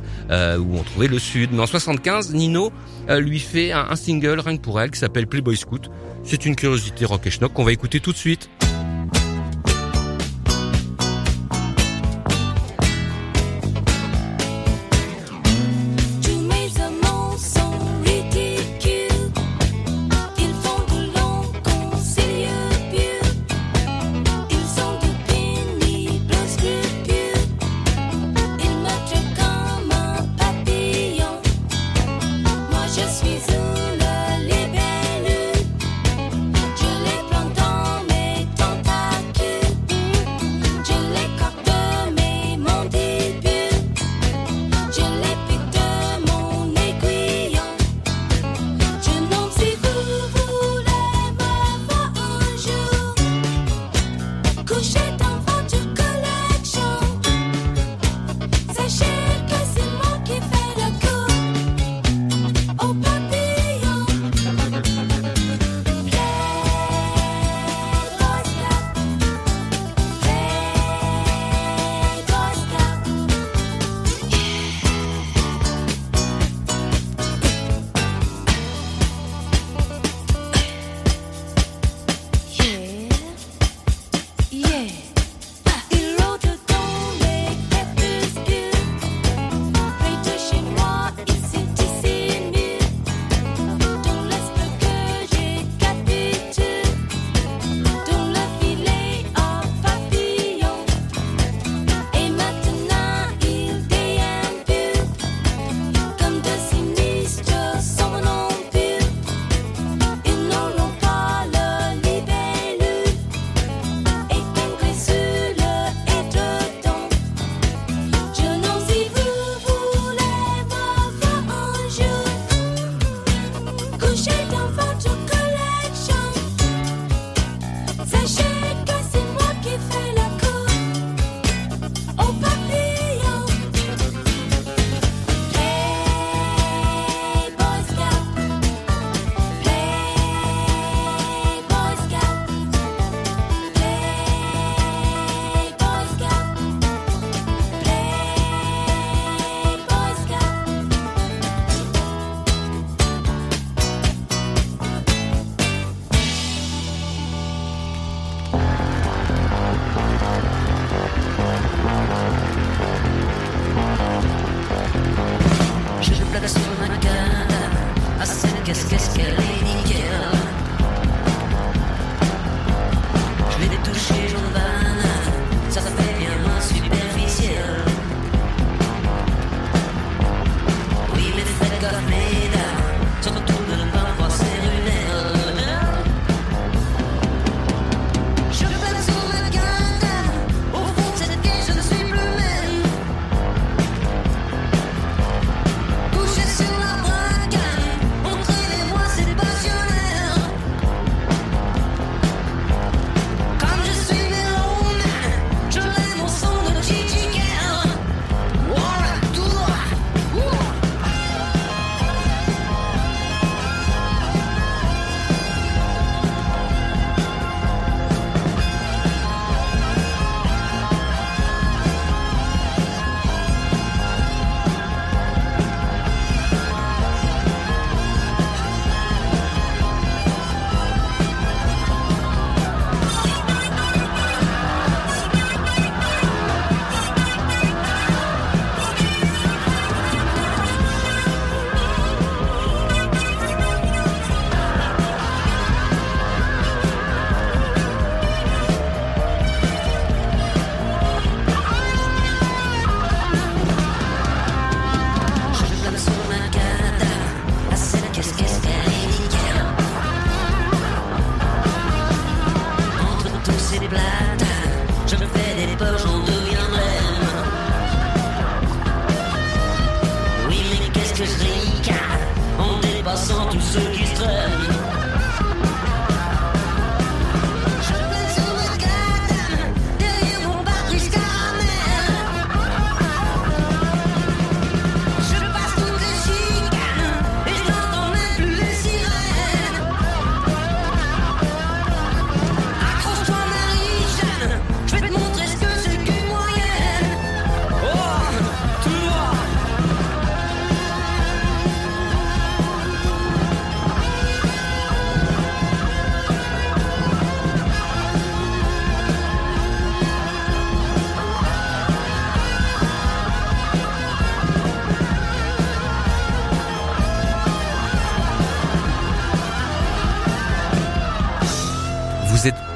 où 0.60 0.78
on 0.78 0.84
trouvait 0.84 1.08
le 1.08 1.18
Sud. 1.20 1.52
Mais 1.54 1.62
en 1.62 1.68
75, 1.68 2.34
Nino 2.34 2.72
lui 3.10 3.40
fait 3.40 3.72
un, 3.72 3.88
un, 3.90 3.96
single 3.96 4.42
rien 4.42 4.58
que 4.58 4.62
pour 4.62 4.82
elle 4.82 4.92
qui 4.92 5.00
s'appelle 5.00 5.28
Playboy 5.28 5.56
Scout. 5.56 5.90
C'est 6.24 6.46
une 6.46 6.56
curiosité 6.56 7.06
rock 7.06 7.28
et 7.28 7.30
schnock 7.30 7.54
qu'on 7.54 7.64
va 7.64 7.72
écouter 7.72 8.00
tout 8.00 8.12
de 8.12 8.18
suite. 8.18 8.50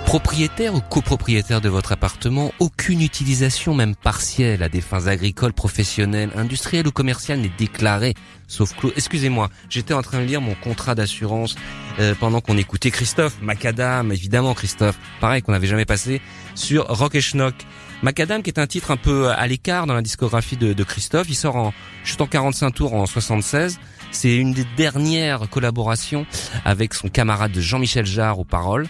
Propriétaire 0.09 0.73
ou 0.73 0.81
copropriétaire 0.81 1.61
de 1.61 1.69
votre 1.69 1.91
appartement, 1.91 2.51
aucune 2.57 3.01
utilisation, 3.01 3.75
même 3.75 3.95
partielle, 3.95 4.63
à 4.63 4.67
des 4.67 4.81
fins 4.81 5.05
agricoles, 5.05 5.53
professionnelles, 5.53 6.31
industrielles 6.35 6.87
ou 6.87 6.91
commerciales 6.91 7.41
n'est 7.41 7.51
déclarée, 7.59 8.15
sauf 8.47 8.75
clos. 8.75 8.91
Excusez-moi, 8.95 9.51
j'étais 9.69 9.93
en 9.93 10.01
train 10.01 10.21
de 10.21 10.25
lire 10.25 10.41
mon 10.41 10.55
contrat 10.55 10.95
d'assurance 10.95 11.55
euh, 11.99 12.15
pendant 12.19 12.41
qu'on 12.41 12.57
écoutait 12.57 12.89
Christophe, 12.89 13.39
Macadam, 13.43 14.11
évidemment 14.11 14.55
Christophe, 14.55 14.97
pareil 15.21 15.43
qu'on 15.43 15.51
n'avait 15.51 15.67
jamais 15.67 15.85
passé, 15.85 16.23
sur 16.55 16.87
Rock 16.87 17.13
et 17.13 17.21
Schnock. 17.21 17.53
Macadam 18.01 18.41
qui 18.41 18.49
est 18.49 18.57
un 18.57 18.65
titre 18.65 18.89
un 18.89 18.97
peu 18.97 19.29
à 19.29 19.45
l'écart 19.45 19.85
dans 19.85 19.93
la 19.93 20.01
discographie 20.01 20.57
de, 20.57 20.73
de 20.73 20.83
Christophe, 20.83 21.27
il 21.29 21.35
sort 21.35 21.55
en 21.55 21.71
juste 22.03 22.21
en 22.21 22.25
45 22.25 22.71
tours 22.71 22.95
en 22.95 23.05
76. 23.05 23.79
C'est 24.11 24.35
une 24.35 24.53
des 24.53 24.65
dernières 24.75 25.49
collaborations 25.49 26.25
avec 26.65 26.93
son 26.95 27.09
camarade 27.09 27.57
Jean-Michel 27.57 28.05
Jarre 28.05 28.39
aux 28.39 28.45
paroles. 28.45 28.87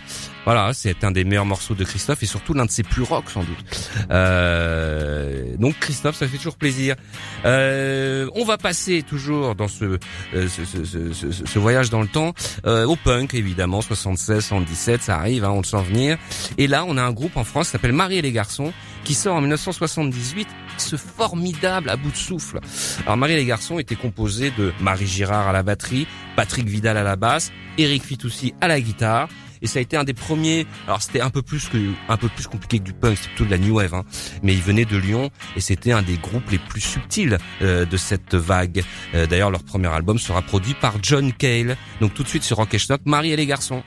Voilà, 0.51 0.73
c'est 0.73 1.03
un 1.03 1.11
des 1.11 1.25
meilleurs 1.25 1.45
morceaux 1.45 1.75
de 1.75 1.83
Christophe 1.83 2.23
et 2.23 2.25
surtout 2.25 2.55
l'un 2.55 2.65
de 2.65 2.71
ses 2.71 2.81
plus 2.81 3.03
rock 3.03 3.25
sans 3.29 3.43
doute. 3.43 3.89
Euh, 4.09 5.55
donc 5.59 5.77
Christophe, 5.79 6.15
ça 6.15 6.27
fait 6.27 6.37
toujours 6.37 6.55
plaisir. 6.55 6.95
Euh, 7.45 8.27
on 8.33 8.43
va 8.45 8.57
passer 8.57 9.03
toujours 9.03 9.53
dans 9.53 9.67
ce, 9.67 9.99
euh, 10.33 10.47
voyage 11.53 11.91
dans 11.91 12.01
le 12.01 12.07
temps 12.07 12.33
euh, 12.65 12.87
au 12.87 12.95
punk 12.95 13.35
évidemment, 13.35 13.81
76, 13.81 14.43
77, 14.43 15.03
ça 15.03 15.17
arrive, 15.17 15.45
hein, 15.45 15.51
on 15.51 15.59
le 15.59 15.65
sent 15.65 15.83
venir. 15.83 16.17
Et 16.57 16.65
là, 16.65 16.83
on 16.87 16.97
a 16.97 17.03
un 17.03 17.11
groupe 17.11 17.37
en 17.37 17.43
France 17.43 17.67
qui 17.67 17.73
s'appelle 17.73 17.93
Marie 17.93 18.17
et 18.17 18.23
les 18.23 18.31
garçons 18.31 18.73
qui 19.03 19.13
sort 19.13 19.35
en 19.35 19.41
1978 19.41 20.47
ce 20.77 20.95
formidable 20.95 21.91
à 21.91 21.95
bout 21.95 22.09
de 22.09 22.17
souffle. 22.17 22.59
Alors 23.03 23.17
Marie 23.17 23.33
et 23.33 23.37
les 23.37 23.45
garçons 23.45 23.77
était 23.77 23.95
composé 23.95 24.51
de 24.57 24.73
Marie 24.81 25.05
Girard 25.05 25.47
à 25.47 25.53
la 25.53 25.61
batterie, 25.61 26.07
Patrick 26.35 26.67
Vidal 26.67 26.97
à 26.97 27.03
la 27.03 27.17
basse, 27.17 27.51
Eric 27.77 28.03
Fitoussi 28.03 28.55
à 28.61 28.67
la 28.67 28.81
guitare. 28.81 29.29
Et 29.61 29.67
ça 29.67 29.79
a 29.79 29.81
été 29.81 29.97
un 29.97 30.03
des 30.03 30.13
premiers. 30.13 30.65
Alors 30.87 31.01
c'était 31.01 31.21
un 31.21 31.29
peu 31.29 31.41
plus 31.41 31.67
que 31.69 31.77
un 32.07 32.17
peu 32.17 32.29
plus 32.29 32.47
compliqué 32.47 32.79
que 32.79 32.83
du 32.83 32.93
punk, 32.93 33.17
c'était 33.17 33.29
plutôt 33.29 33.45
de 33.45 33.51
la 33.51 33.57
new 33.57 33.75
wave. 33.75 33.93
Hein. 33.93 34.05
Mais 34.43 34.53
il 34.53 34.61
venait 34.61 34.85
de 34.85 34.97
Lyon 34.97 35.29
et 35.55 35.61
c'était 35.61 35.91
un 35.91 36.01
des 36.01 36.17
groupes 36.17 36.49
les 36.51 36.59
plus 36.59 36.81
subtils 36.81 37.37
euh, 37.61 37.85
de 37.85 37.97
cette 37.97 38.35
vague. 38.35 38.83
Euh, 39.13 39.27
D'ailleurs, 39.27 39.51
leur 39.51 39.63
premier 39.63 39.87
album 39.87 40.17
sera 40.17 40.41
produit 40.41 40.73
par 40.73 40.95
John 41.01 41.33
Cale. 41.33 41.77
Donc 42.01 42.13
tout 42.13 42.23
de 42.23 42.27
suite 42.27 42.43
sur 42.43 42.57
Rock 42.57 42.73
et 42.73 42.79
Marie 43.05 43.31
et 43.31 43.35
les 43.35 43.45
garçons. 43.45 43.83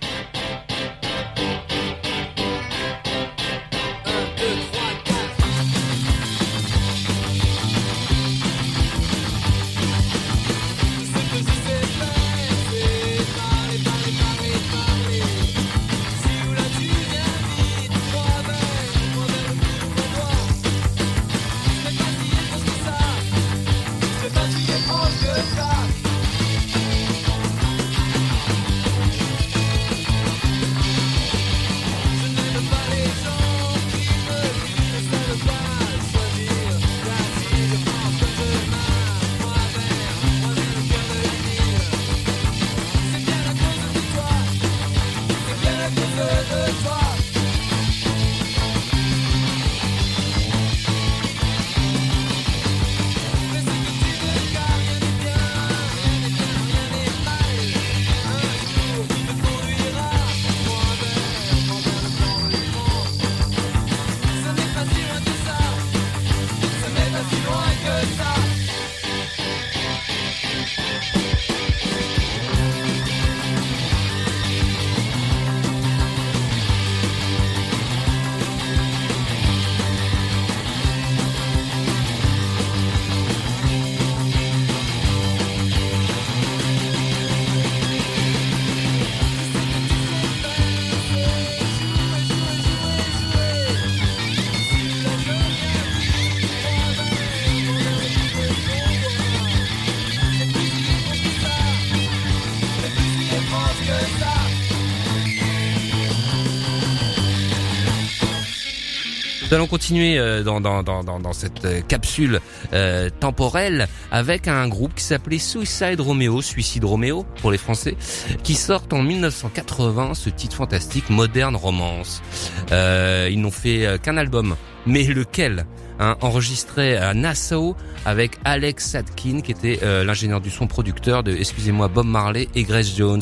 Nous 109.52 109.56
allons 109.56 109.66
continuer 109.66 110.18
euh, 110.18 110.42
dans, 110.42 110.62
dans, 110.62 110.82
dans, 110.82 111.02
dans, 111.04 111.32
cette 111.34 111.66
euh, 111.66 111.82
capsule 111.82 112.40
euh, 112.72 113.10
temporelle 113.20 113.86
avec 114.10 114.48
un 114.48 114.66
groupe 114.66 114.94
qui 114.94 115.04
s'appelait 115.04 115.36
Suicide 115.36 116.00
Romeo, 116.00 116.40
Suicide 116.40 116.86
Romeo 116.86 117.26
pour 117.42 117.52
les 117.52 117.58
Français, 117.58 117.94
qui 118.42 118.54
sort 118.54 118.84
en 118.92 119.02
1980 119.02 120.14
ce 120.14 120.30
titre 120.30 120.56
fantastique 120.56 121.10
Modern 121.10 121.54
Romance. 121.54 122.22
Euh, 122.70 123.28
ils 123.30 123.42
n'ont 123.42 123.50
fait 123.50 123.84
euh, 123.84 123.98
qu'un 123.98 124.16
album, 124.16 124.56
mais 124.86 125.04
lequel 125.04 125.66
hein, 126.00 126.16
Enregistré 126.22 126.96
à 126.96 127.12
Nassau 127.12 127.76
avec 128.06 128.38
Alex 128.46 128.86
Sadkin, 128.86 129.42
qui 129.42 129.52
était 129.52 129.80
euh, 129.82 130.02
l'ingénieur 130.02 130.40
du 130.40 130.48
son 130.48 130.66
producteur 130.66 131.22
de, 131.22 131.32
excusez-moi, 131.32 131.88
Bob 131.88 132.06
Marley 132.06 132.48
et 132.54 132.62
Grace 132.62 132.96
Jones. 132.96 133.20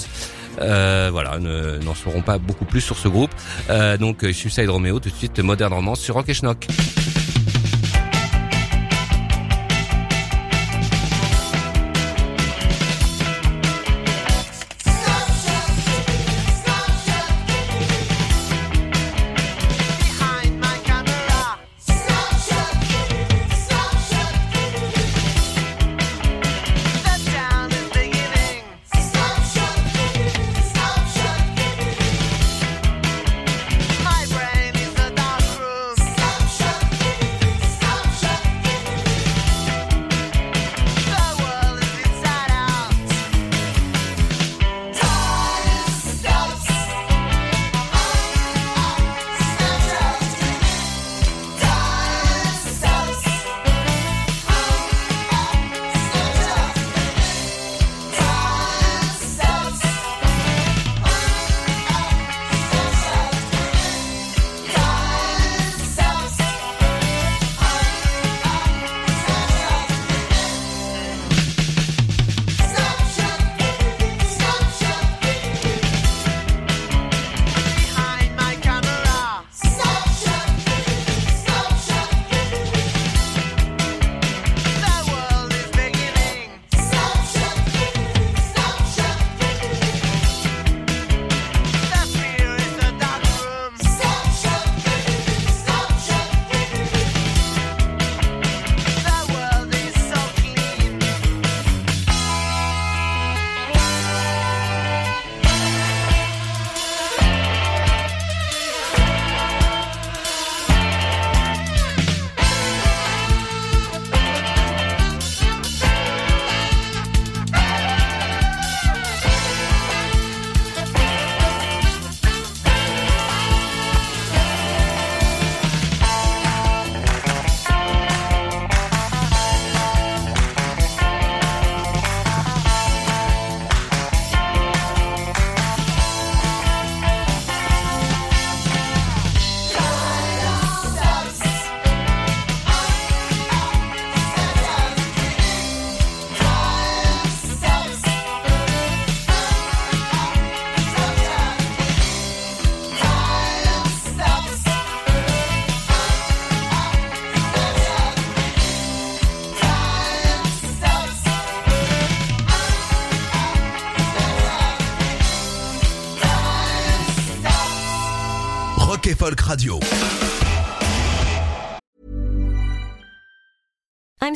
Euh, 0.61 1.09
voilà, 1.13 1.39
ne- 1.39 1.79
n'en 1.85 1.95
saurons 1.95 2.23
pas 2.23 2.39
beaucoup 2.39 2.65
plus 2.65 2.81
sur 2.81 2.97
ce 2.99 3.09
groupe. 3.09 3.31
Euh, 3.71 3.97
donc 3.97 4.25
euh, 4.25 4.33
Suicide 4.33 4.69
Romeo, 4.69 4.99
tout 5.01 5.11
de 5.11 5.15
suite 5.15 5.39
Modern 5.41 5.73
Romance 5.73 6.01
sur 6.01 6.15
Rock 6.15 6.29
et 6.29 6.35
Schnock. 6.35 6.67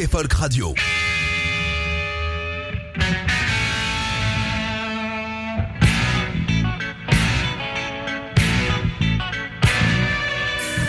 Et 0.00 0.06
Folk 0.06 0.32
Radio. 0.32 0.74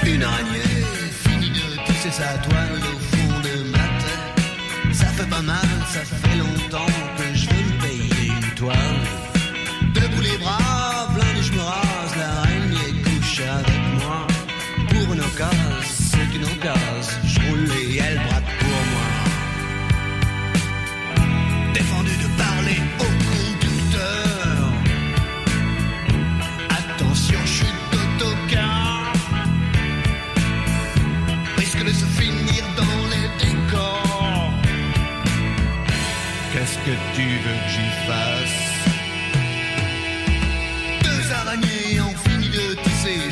Une 0.06 0.24
araignée 0.24 0.60
finit 1.26 1.50
de 1.50 1.86
tisser 1.86 2.12
sa 2.12 2.38
toile 2.38 2.70
au 2.78 3.00
fond 3.00 3.40
de 3.42 3.70
ma 3.72 3.80
tête. 3.80 4.94
Ça 4.94 5.08
fait 5.08 5.30
pas 5.30 5.42
mal, 5.42 5.58
ça 5.90 6.06
fait 6.06 6.38
longtemps 6.38 7.01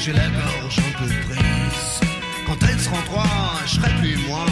j'ai 0.09 0.15
la 0.15 0.27
gorge 0.29 0.79
un 0.79 1.03
peu 1.03 1.09
prise. 1.27 1.99
Quand 2.47 2.57
elles 2.67 2.79
seront 2.79 3.01
trois, 3.05 3.25
je 3.65 3.75
serai 3.75 3.89
plus 3.99 4.17
moi, 4.27 4.45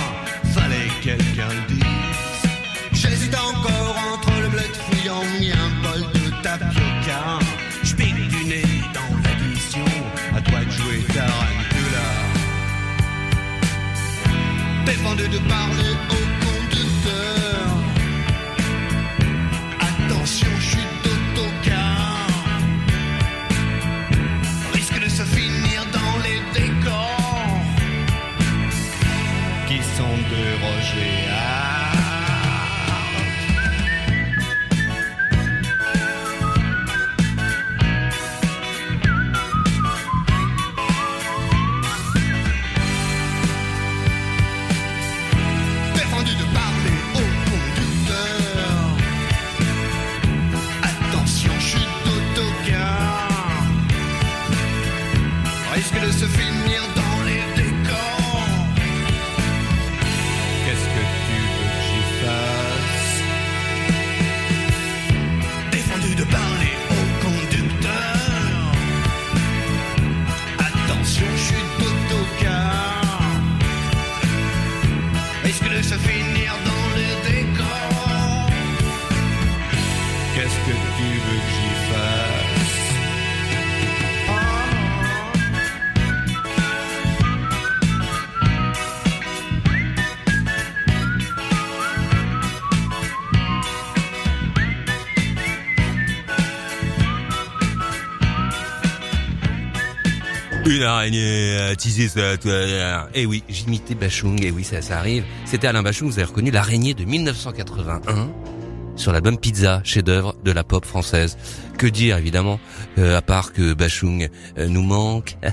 fallait 0.53 0.87
que 0.99 1.03
quelqu'un 1.03 1.47
le 1.49 1.73
dise. 1.73 2.51
J'hésite 2.91 3.35
encore 3.35 3.95
entre 4.13 4.31
le 4.41 4.49
bled 4.49 4.75
fouillant 4.85 5.23
et 5.41 5.51
un 5.51 5.69
bol 5.81 6.11
de 6.13 6.43
tapioca. 6.43 7.39
Je 7.83 7.95
du 7.95 8.45
nez 8.45 8.65
dans 8.93 9.15
l'addition, 9.23 9.85
à 10.35 10.41
toi 10.41 10.59
de 10.63 10.71
jouer 10.71 11.03
ta 11.13 11.25
là 11.25 12.27
défendu 14.85 15.27
de 15.27 15.39
parler 15.49 15.93
Une 100.77 100.83
araignée 100.83 101.57
a 101.71 101.75
tissé 101.75 102.07
sa 102.07 102.37
toile. 102.37 103.09
Et 103.15 103.25
oui, 103.25 103.43
j'imitais 103.49 103.95
Bachung, 103.95 104.39
et 104.43 104.51
oui, 104.51 104.63
ça, 104.63 104.79
ça 104.83 104.99
arrive. 104.99 105.23
C'était 105.45 105.65
Alain 105.65 105.81
Bachung, 105.81 106.07
vous 106.07 106.19
avez 106.19 106.27
reconnu 106.27 106.51
l'araignée 106.51 106.93
de 106.93 107.03
1981 107.03 108.29
sur 108.95 109.11
l'album 109.11 109.39
Pizza, 109.39 109.81
chef-d'œuvre 109.83 110.35
de 110.43 110.51
la 110.51 110.63
pop 110.63 110.85
française. 110.85 111.35
Que 111.79 111.87
dire, 111.87 112.17
évidemment, 112.19 112.59
euh, 112.99 113.17
à 113.17 113.23
part 113.23 113.53
que 113.53 113.73
Bachung 113.73 114.29
euh, 114.59 114.67
nous 114.67 114.83
manque. 114.83 115.37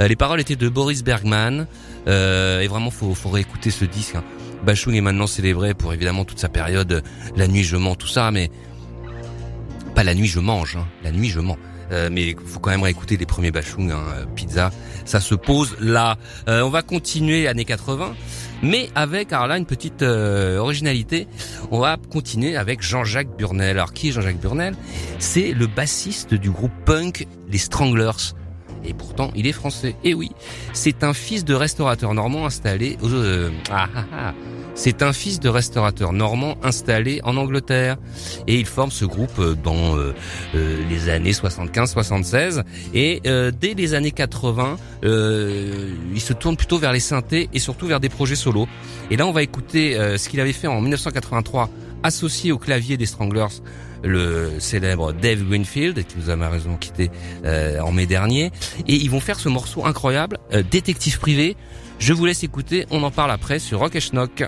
Euh, 0.00 0.08
Les 0.08 0.16
paroles 0.16 0.40
étaient 0.40 0.56
de 0.56 0.68
Boris 0.68 1.02
Bergman, 1.04 1.66
euh, 2.08 2.60
et 2.60 2.66
vraiment, 2.66 2.90
faut, 2.90 3.14
faut 3.14 3.30
réécouter 3.30 3.70
ce 3.70 3.84
disque. 3.84 4.16
hein. 4.16 4.24
Bachung 4.64 4.94
est 4.94 5.00
maintenant 5.00 5.26
célébré 5.28 5.74
pour 5.74 5.92
évidemment 5.94 6.24
toute 6.24 6.38
sa 6.40 6.48
période, 6.48 6.90
euh, 6.92 7.00
La 7.36 7.46
nuit 7.46 7.62
je 7.64 7.76
mens, 7.76 7.94
tout 7.94 8.06
ça, 8.08 8.30
mais 8.32 8.50
pas 9.94 10.02
La 10.04 10.14
nuit 10.14 10.26
je 10.26 10.40
mange, 10.40 10.76
hein, 10.76 10.86
La 11.04 11.12
nuit 11.12 11.28
je 11.30 11.38
mens. 11.40 11.56
Euh, 11.92 12.08
mais 12.10 12.34
faut 12.44 12.58
quand 12.58 12.70
même 12.70 12.82
réécouter 12.82 13.16
les 13.16 13.26
premiers 13.26 13.50
Bachung, 13.50 13.90
hein, 13.90 14.00
euh, 14.14 14.24
Pizza, 14.34 14.72
ça 15.04 15.20
se 15.20 15.34
pose 15.34 15.76
là. 15.80 16.16
Euh, 16.48 16.62
on 16.62 16.68
va 16.70 16.82
continuer 16.82 17.46
années 17.46 17.64
80, 17.64 18.14
mais 18.62 18.90
avec 18.94 19.32
alors 19.32 19.46
là 19.46 19.56
une 19.56 19.66
petite 19.66 20.02
euh, 20.02 20.58
originalité. 20.58 21.28
On 21.70 21.78
va 21.78 21.96
continuer 22.10 22.56
avec 22.56 22.82
Jean-Jacques 22.82 23.36
Burnel. 23.36 23.76
Alors 23.76 23.92
qui 23.92 24.08
est 24.08 24.12
Jean-Jacques 24.12 24.40
Burnel? 24.40 24.74
C'est 25.18 25.52
le 25.52 25.66
bassiste 25.66 26.34
du 26.34 26.50
groupe 26.50 26.72
punk 26.84 27.26
Les 27.50 27.58
Stranglers. 27.58 28.34
Et 28.84 28.94
pourtant, 28.94 29.32
il 29.34 29.46
est 29.46 29.52
français. 29.52 29.96
Et 30.04 30.14
oui, 30.14 30.30
c'est 30.72 31.02
un 31.02 31.12
fils 31.12 31.44
de 31.44 31.54
restaurateur 31.54 32.14
normand 32.14 32.46
installé 32.46 32.96
aux... 33.02 33.08
euh, 33.08 33.50
ah, 33.70 33.88
ah, 33.94 34.04
ah. 34.12 34.34
C'est 34.76 35.02
un 35.02 35.14
fils 35.14 35.40
de 35.40 35.48
restaurateur 35.48 36.12
normand 36.12 36.58
installé 36.62 37.20
en 37.24 37.38
Angleterre. 37.38 37.96
Et 38.46 38.60
il 38.60 38.66
forme 38.66 38.90
ce 38.90 39.06
groupe 39.06 39.38
euh, 39.38 39.54
dans 39.54 39.96
euh, 39.96 40.14
euh, 40.54 40.82
les 40.90 41.08
années 41.08 41.32
75-76. 41.32 42.62
Et 42.92 43.22
dès 43.24 43.74
les 43.74 43.94
années 43.94 44.10
80, 44.10 44.76
euh, 45.04 45.94
il 46.14 46.20
se 46.20 46.34
tourne 46.34 46.56
plutôt 46.56 46.78
vers 46.78 46.92
les 46.92 47.00
synthés 47.00 47.48
et 47.54 47.58
surtout 47.58 47.86
vers 47.86 48.00
des 48.00 48.10
projets 48.10 48.36
solos. 48.36 48.68
Et 49.10 49.16
là, 49.16 49.26
on 49.26 49.32
va 49.32 49.42
écouter 49.42 49.96
ce 50.18 50.28
qu'il 50.28 50.40
avait 50.40 50.52
fait 50.52 50.66
en 50.66 50.80
1983, 50.80 51.70
associé 52.02 52.52
au 52.52 52.58
clavier 52.58 52.96
des 52.96 53.06
Stranglers, 53.06 53.62
le 54.02 54.58
célèbre 54.58 55.12
Dave 55.12 55.42
Greenfield, 55.42 56.04
qui 56.06 56.18
nous 56.18 56.30
a 56.30 56.36
malheureusement 56.36 56.76
quitté 56.76 57.10
euh, 57.44 57.80
en 57.80 57.92
mai 57.92 58.06
dernier. 58.06 58.52
Et 58.86 58.94
ils 58.94 59.10
vont 59.10 59.20
faire 59.20 59.38
ce 59.38 59.48
morceau 59.48 59.84
incroyable, 59.84 60.38
euh, 60.52 60.62
Détective 60.68 61.18
privé. 61.18 61.56
Je 61.98 62.12
vous 62.12 62.26
laisse 62.26 62.44
écouter, 62.44 62.86
on 62.90 63.02
en 63.02 63.10
parle 63.10 63.30
après 63.30 63.58
sur 63.58 63.78
Rock 63.78 63.96
et 63.96 64.00
Schnock. 64.00 64.44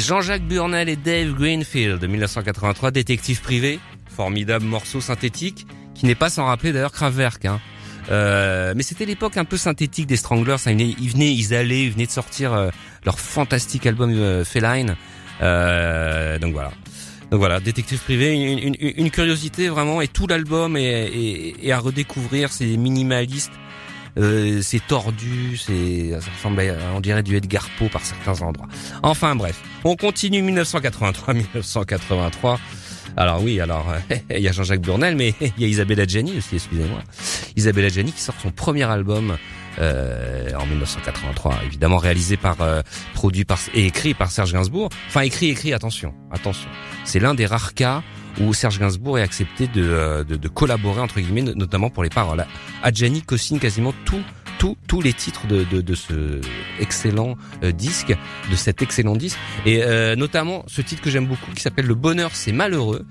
Jean-Jacques 0.00 0.46
Burnel 0.46 0.88
et 0.88 0.96
Dave 0.96 1.32
Greenfield 1.34 1.98
de 1.98 2.06
1983, 2.06 2.90
détective 2.90 3.40
privé, 3.40 3.78
formidable 4.14 4.64
morceau 4.64 5.00
synthétique 5.00 5.66
qui 5.94 6.06
n'est 6.06 6.14
pas 6.14 6.30
sans 6.30 6.46
rappeler 6.46 6.72
d'ailleurs 6.72 6.92
Kraftwerk. 6.92 7.44
Hein. 7.44 7.60
Euh, 8.10 8.72
mais 8.76 8.82
c'était 8.82 9.04
l'époque 9.04 9.36
un 9.36 9.44
peu 9.44 9.56
synthétique 9.56 10.06
des 10.06 10.16
Stranglers. 10.16 10.56
Ils 10.66 11.10
venaient, 11.10 11.32
ils 11.32 11.54
allaient, 11.54 11.84
ils 11.84 11.92
venaient 11.92 12.06
de 12.06 12.10
sortir 12.10 12.52
euh, 12.52 12.70
leur 13.04 13.18
fantastique 13.20 13.86
album 13.86 14.12
euh, 14.12 14.44
Feline. 14.44 14.96
Euh, 15.40 16.38
donc 16.38 16.52
voilà. 16.52 16.72
Donc 17.30 17.38
voilà, 17.38 17.60
détective 17.60 17.98
privé, 17.98 18.34
une, 18.34 19.10
curiosité 19.10 19.70
vraiment, 19.70 20.02
et 20.02 20.08
tout 20.08 20.26
l'album 20.26 20.76
est- 20.76 21.54
est 21.62 21.72
à 21.72 21.78
redécouvrir. 21.78 22.52
C'est 22.52 22.76
minimaliste, 22.76 23.52
euh, 24.18 24.60
c'est 24.62 24.86
tordu, 24.86 25.56
c'est 25.56 26.10
ça 26.20 26.30
ressemble 26.36 26.60
à, 26.60 26.74
on 26.94 27.00
dirait 27.00 27.22
du 27.22 27.34
Edgar 27.36 27.66
Poe 27.78 27.88
par 27.88 28.04
certains 28.04 28.42
endroits. 28.42 28.68
Enfin 29.02 29.34
bref, 29.34 29.58
on 29.84 29.96
continue 29.96 30.42
1983-1983. 30.42 32.58
Alors 33.16 33.42
oui, 33.42 33.60
alors 33.60 33.90
euh, 33.90 34.16
il 34.30 34.42
y 34.42 34.48
a 34.48 34.52
Jean-Jacques 34.52 34.80
Burnel, 34.80 35.16
mais 35.16 35.34
il 35.40 35.52
y 35.58 35.64
a 35.64 35.68
Isabella 35.68 36.06
Gianni 36.06 36.38
aussi, 36.38 36.56
excusez-moi. 36.56 37.00
Isabella 37.56 37.88
Gianni 37.88 38.12
qui 38.12 38.20
sort 38.20 38.34
son 38.40 38.50
premier 38.50 38.84
album 38.84 39.36
euh, 39.78 40.52
en 40.54 40.66
1983, 40.66 41.60
évidemment 41.64 41.98
réalisé 41.98 42.36
par, 42.36 42.60
euh, 42.60 42.82
produit 43.14 43.44
par 43.44 43.58
et 43.74 43.86
écrit 43.86 44.14
par 44.14 44.30
Serge 44.30 44.52
Gainsbourg. 44.52 44.88
Enfin 45.08 45.22
écrit, 45.22 45.48
écrit, 45.48 45.72
attention, 45.72 46.14
attention. 46.30 46.68
C'est 47.04 47.20
l'un 47.20 47.34
des 47.34 47.46
rares 47.46 47.74
cas 47.74 48.02
où 48.40 48.54
Serge 48.54 48.78
Gainsbourg 48.78 49.18
est 49.18 49.22
accepté 49.22 49.66
de, 49.66 49.82
euh, 49.82 50.24
de, 50.24 50.36
de 50.36 50.48
collaborer 50.48 51.00
entre 51.00 51.20
guillemets, 51.20 51.42
notamment 51.42 51.90
pour 51.90 52.02
les 52.02 52.10
paroles. 52.10 52.46
Adjani 52.82 53.22
co-signe 53.22 53.58
quasiment 53.58 53.92
tout 54.04 54.22
tous 54.62 54.76
tous 54.86 55.00
les 55.00 55.12
titres 55.12 55.48
de, 55.48 55.64
de, 55.64 55.80
de 55.80 55.94
ce 55.96 56.40
excellent 56.78 57.34
euh, 57.64 57.72
disque, 57.72 58.16
de 58.48 58.54
cet 58.54 58.80
excellent 58.80 59.16
disque, 59.16 59.36
et 59.66 59.82
euh, 59.82 60.14
notamment 60.14 60.62
ce 60.68 60.82
titre 60.82 61.02
que 61.02 61.10
j'aime 61.10 61.26
beaucoup 61.26 61.50
qui 61.50 61.60
s'appelle 61.60 61.86
Le 61.86 61.96
Bonheur 61.96 62.30
c'est 62.32 62.52
malheureux, 62.52 63.04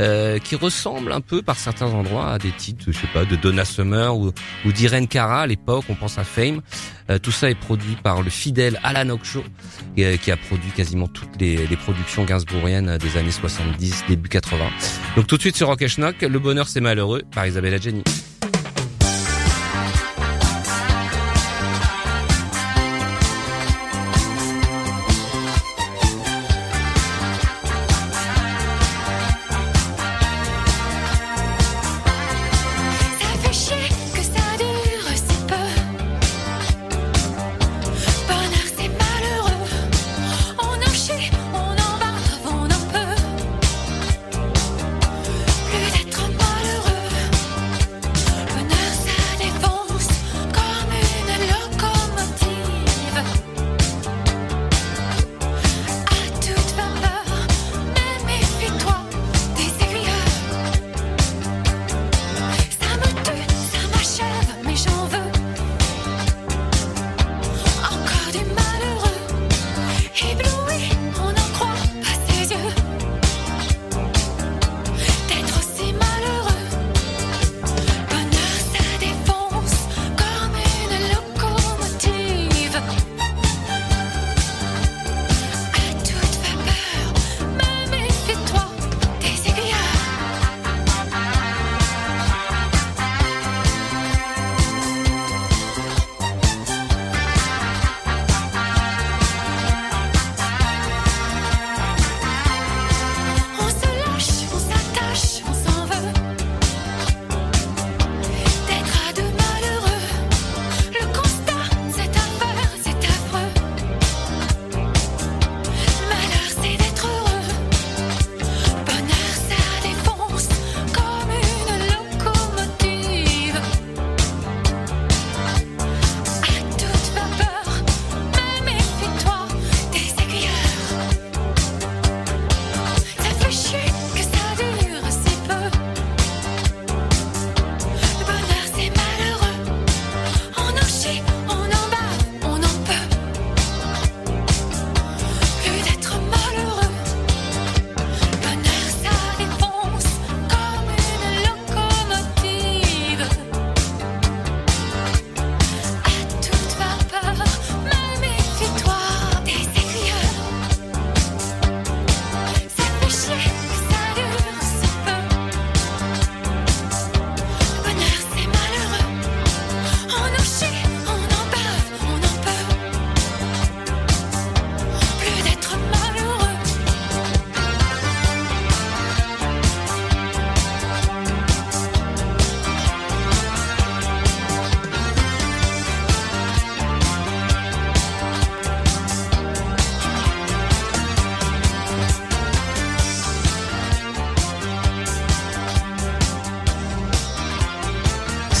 euh, 0.00 0.38
qui 0.38 0.56
ressemble 0.56 1.12
un 1.12 1.20
peu 1.20 1.42
par 1.42 1.58
certains 1.58 1.88
endroits 1.88 2.32
à 2.32 2.38
des 2.38 2.52
titres, 2.52 2.86
je 2.86 2.92
sais 2.92 3.06
pas, 3.12 3.26
de 3.26 3.36
Donna 3.36 3.66
Summer 3.66 4.16
ou, 4.16 4.32
ou 4.64 4.72
d'Irene 4.72 5.06
Cara 5.06 5.42
à 5.42 5.46
l'époque, 5.46 5.84
on 5.90 5.94
pense 5.94 6.16
à 6.16 6.24
Fame. 6.24 6.62
Euh, 7.10 7.18
tout 7.18 7.32
ça 7.32 7.50
est 7.50 7.54
produit 7.54 7.96
par 8.02 8.22
le 8.22 8.30
fidèle 8.30 8.80
Alan 8.82 9.10
Okshaw, 9.10 9.44
euh, 9.98 10.16
qui 10.16 10.30
a 10.30 10.38
produit 10.38 10.70
quasiment 10.70 11.06
toutes 11.06 11.38
les, 11.38 11.66
les 11.66 11.76
productions 11.76 12.24
gainsbourgiennes 12.24 12.96
des 12.96 13.18
années 13.18 13.30
70, 13.30 14.04
début 14.08 14.30
80. 14.30 14.64
Donc 15.16 15.26
tout 15.26 15.36
de 15.36 15.42
suite 15.42 15.56
sur 15.56 15.66
Rock 15.66 15.82
et 15.82 15.88
Schnock, 15.88 16.22
Le 16.22 16.38
Bonheur 16.38 16.66
c'est 16.66 16.80
malheureux 16.80 17.22
par 17.34 17.46
Isabella 17.46 17.76
Jenny. 17.76 18.02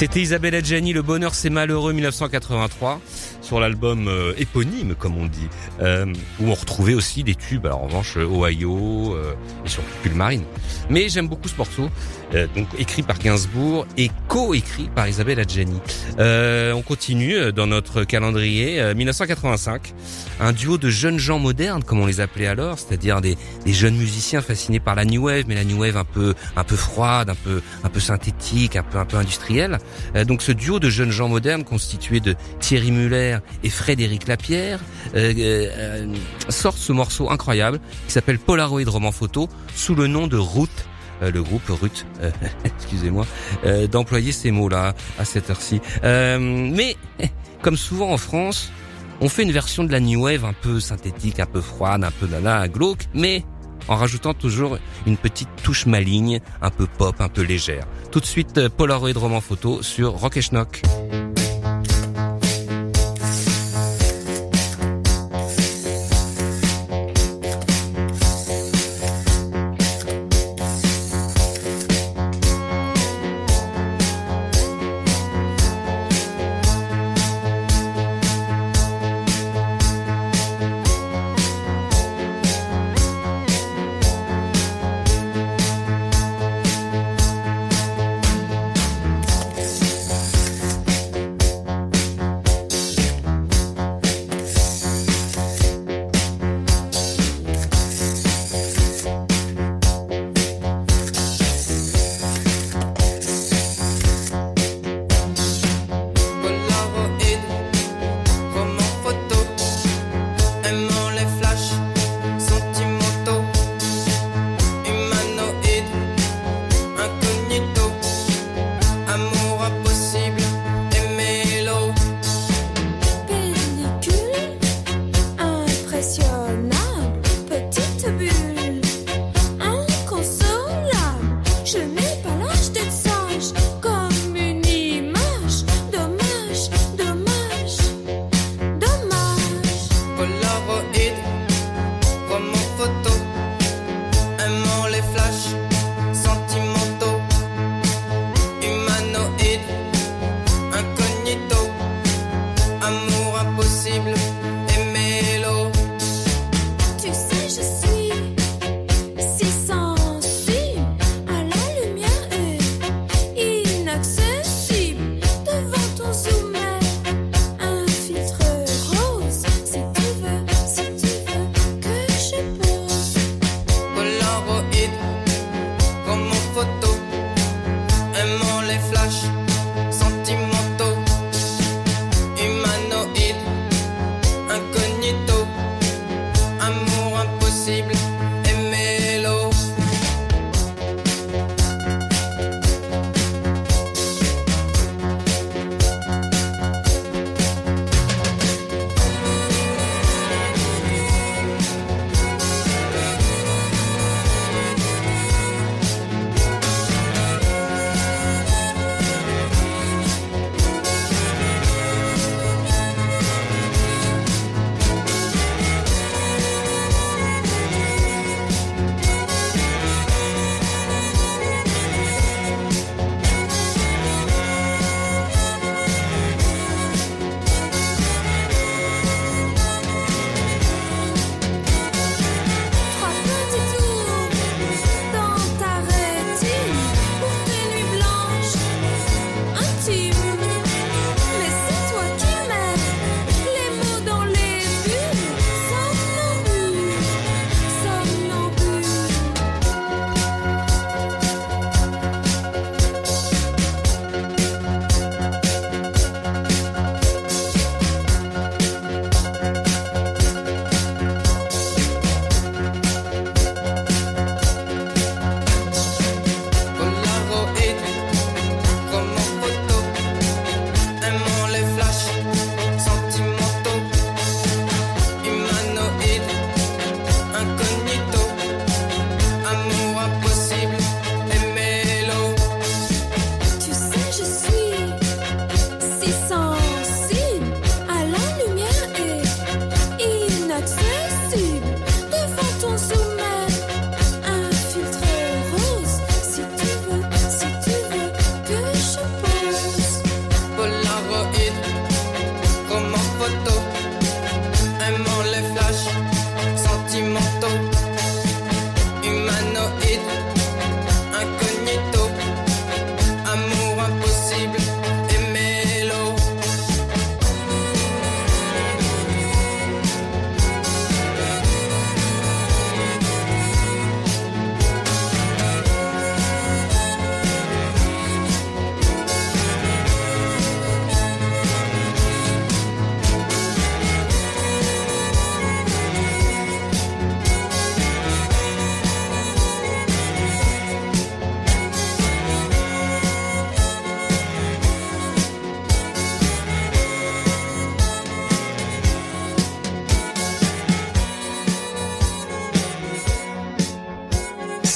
C'était 0.04 0.20
Isabelle 0.20 0.54
Adjani, 0.54 0.92
Le 0.92 1.00
Bonheur 1.00 1.34
c'est 1.34 1.48
malheureux 1.48 1.94
1983 1.94 3.00
sur 3.44 3.60
l'album 3.60 4.08
euh, 4.08 4.32
éponyme 4.38 4.94
comme 4.94 5.16
on 5.18 5.26
dit, 5.26 5.48
euh, 5.80 6.06
où 6.40 6.48
on 6.48 6.54
retrouvait 6.54 6.94
aussi 6.94 7.22
des 7.22 7.34
tubes. 7.34 7.66
Alors 7.66 7.82
en 7.82 7.86
revanche, 7.86 8.16
euh, 8.16 8.24
Ohio 8.26 9.14
euh, 9.14 9.34
et 9.64 9.68
surtout 9.68 9.90
Pulmarine. 10.02 10.44
Mais 10.88 11.08
j'aime 11.08 11.28
beaucoup 11.28 11.48
ce 11.48 11.56
morceau, 11.56 11.90
euh, 12.34 12.46
donc 12.56 12.66
écrit 12.78 13.02
par 13.02 13.18
Gainsbourg 13.18 13.86
et 13.98 14.10
co-écrit 14.28 14.88
par 14.94 15.08
Isabelle 15.08 15.40
Adjani. 15.40 15.78
Euh, 16.18 16.72
on 16.72 16.82
continue 16.82 17.52
dans 17.52 17.66
notre 17.66 18.04
calendrier 18.04 18.80
euh, 18.80 18.94
1985, 18.94 19.92
un 20.40 20.52
duo 20.52 20.78
de 20.78 20.88
jeunes 20.88 21.18
gens 21.18 21.38
modernes 21.38 21.84
comme 21.84 22.00
on 22.00 22.06
les 22.06 22.20
appelait 22.20 22.46
alors, 22.46 22.78
c'est-à-dire 22.78 23.20
des, 23.20 23.36
des 23.64 23.72
jeunes 23.72 23.96
musiciens 23.96 24.40
fascinés 24.40 24.80
par 24.80 24.94
la 24.94 25.04
new 25.04 25.26
wave, 25.26 25.44
mais 25.48 25.54
la 25.54 25.64
new 25.64 25.80
wave 25.80 25.96
un 25.96 26.04
peu 26.04 26.34
un 26.56 26.64
peu 26.64 26.76
froide, 26.76 27.28
un 27.28 27.34
peu 27.34 27.60
un 27.82 27.88
peu 27.88 28.00
synthétique, 28.00 28.76
un 28.76 28.82
peu 28.82 28.98
un 28.98 29.04
peu 29.04 29.18
industrielle. 29.18 29.78
Donc 30.26 30.40
ce 30.42 30.52
duo 30.52 30.80
de 30.80 30.88
jeunes 30.88 31.10
gens 31.10 31.28
modernes 31.28 31.64
constitué 31.64 32.20
de 32.20 32.34
Thierry 32.60 32.90
Muller 32.90 33.33
et 33.62 33.70
Frédéric 33.70 34.26
Lapierre 34.28 34.80
euh, 35.14 35.32
euh, 35.36 36.14
sortent 36.48 36.78
ce 36.78 36.92
morceau 36.92 37.30
incroyable 37.30 37.80
qui 38.06 38.12
s'appelle 38.12 38.38
Polaroid 38.38 38.84
roman 38.86 39.12
photo 39.12 39.48
sous 39.74 39.94
le 39.94 40.06
nom 40.06 40.26
de 40.26 40.36
Route. 40.36 40.70
Euh, 41.22 41.30
le 41.30 41.42
groupe 41.42 41.62
Ruth, 41.68 42.06
euh, 42.20 42.30
excusez-moi, 42.64 43.26
euh, 43.64 43.86
d'employer 43.86 44.32
ces 44.32 44.50
mots-là 44.50 44.94
à 45.18 45.24
cette 45.24 45.50
heure-ci. 45.50 45.80
Euh, 46.02 46.38
mais 46.40 46.96
comme 47.62 47.76
souvent 47.76 48.10
en 48.10 48.18
France, 48.18 48.72
on 49.20 49.28
fait 49.28 49.44
une 49.44 49.52
version 49.52 49.84
de 49.84 49.92
la 49.92 50.00
new 50.00 50.24
wave 50.24 50.44
un 50.44 50.52
peu 50.52 50.80
synthétique, 50.80 51.38
un 51.40 51.46
peu 51.46 51.60
froide, 51.60 52.02
un 52.04 52.10
peu 52.10 52.26
nana, 52.26 52.66
glauque, 52.68 53.04
mais 53.14 53.44
en 53.86 53.96
rajoutant 53.96 54.34
toujours 54.34 54.78
une 55.06 55.16
petite 55.16 55.48
touche 55.62 55.86
maligne, 55.86 56.40
un 56.62 56.70
peu 56.70 56.86
pop, 56.86 57.14
un 57.20 57.28
peu 57.28 57.42
légère. 57.42 57.86
Tout 58.10 58.20
de 58.20 58.26
suite, 58.26 58.68
Polaroid 58.68 59.12
roman 59.14 59.40
photo 59.40 59.82
sur 59.82 60.12
Rock 60.12 60.36
et 60.36 60.42
Schnock. 60.42 60.82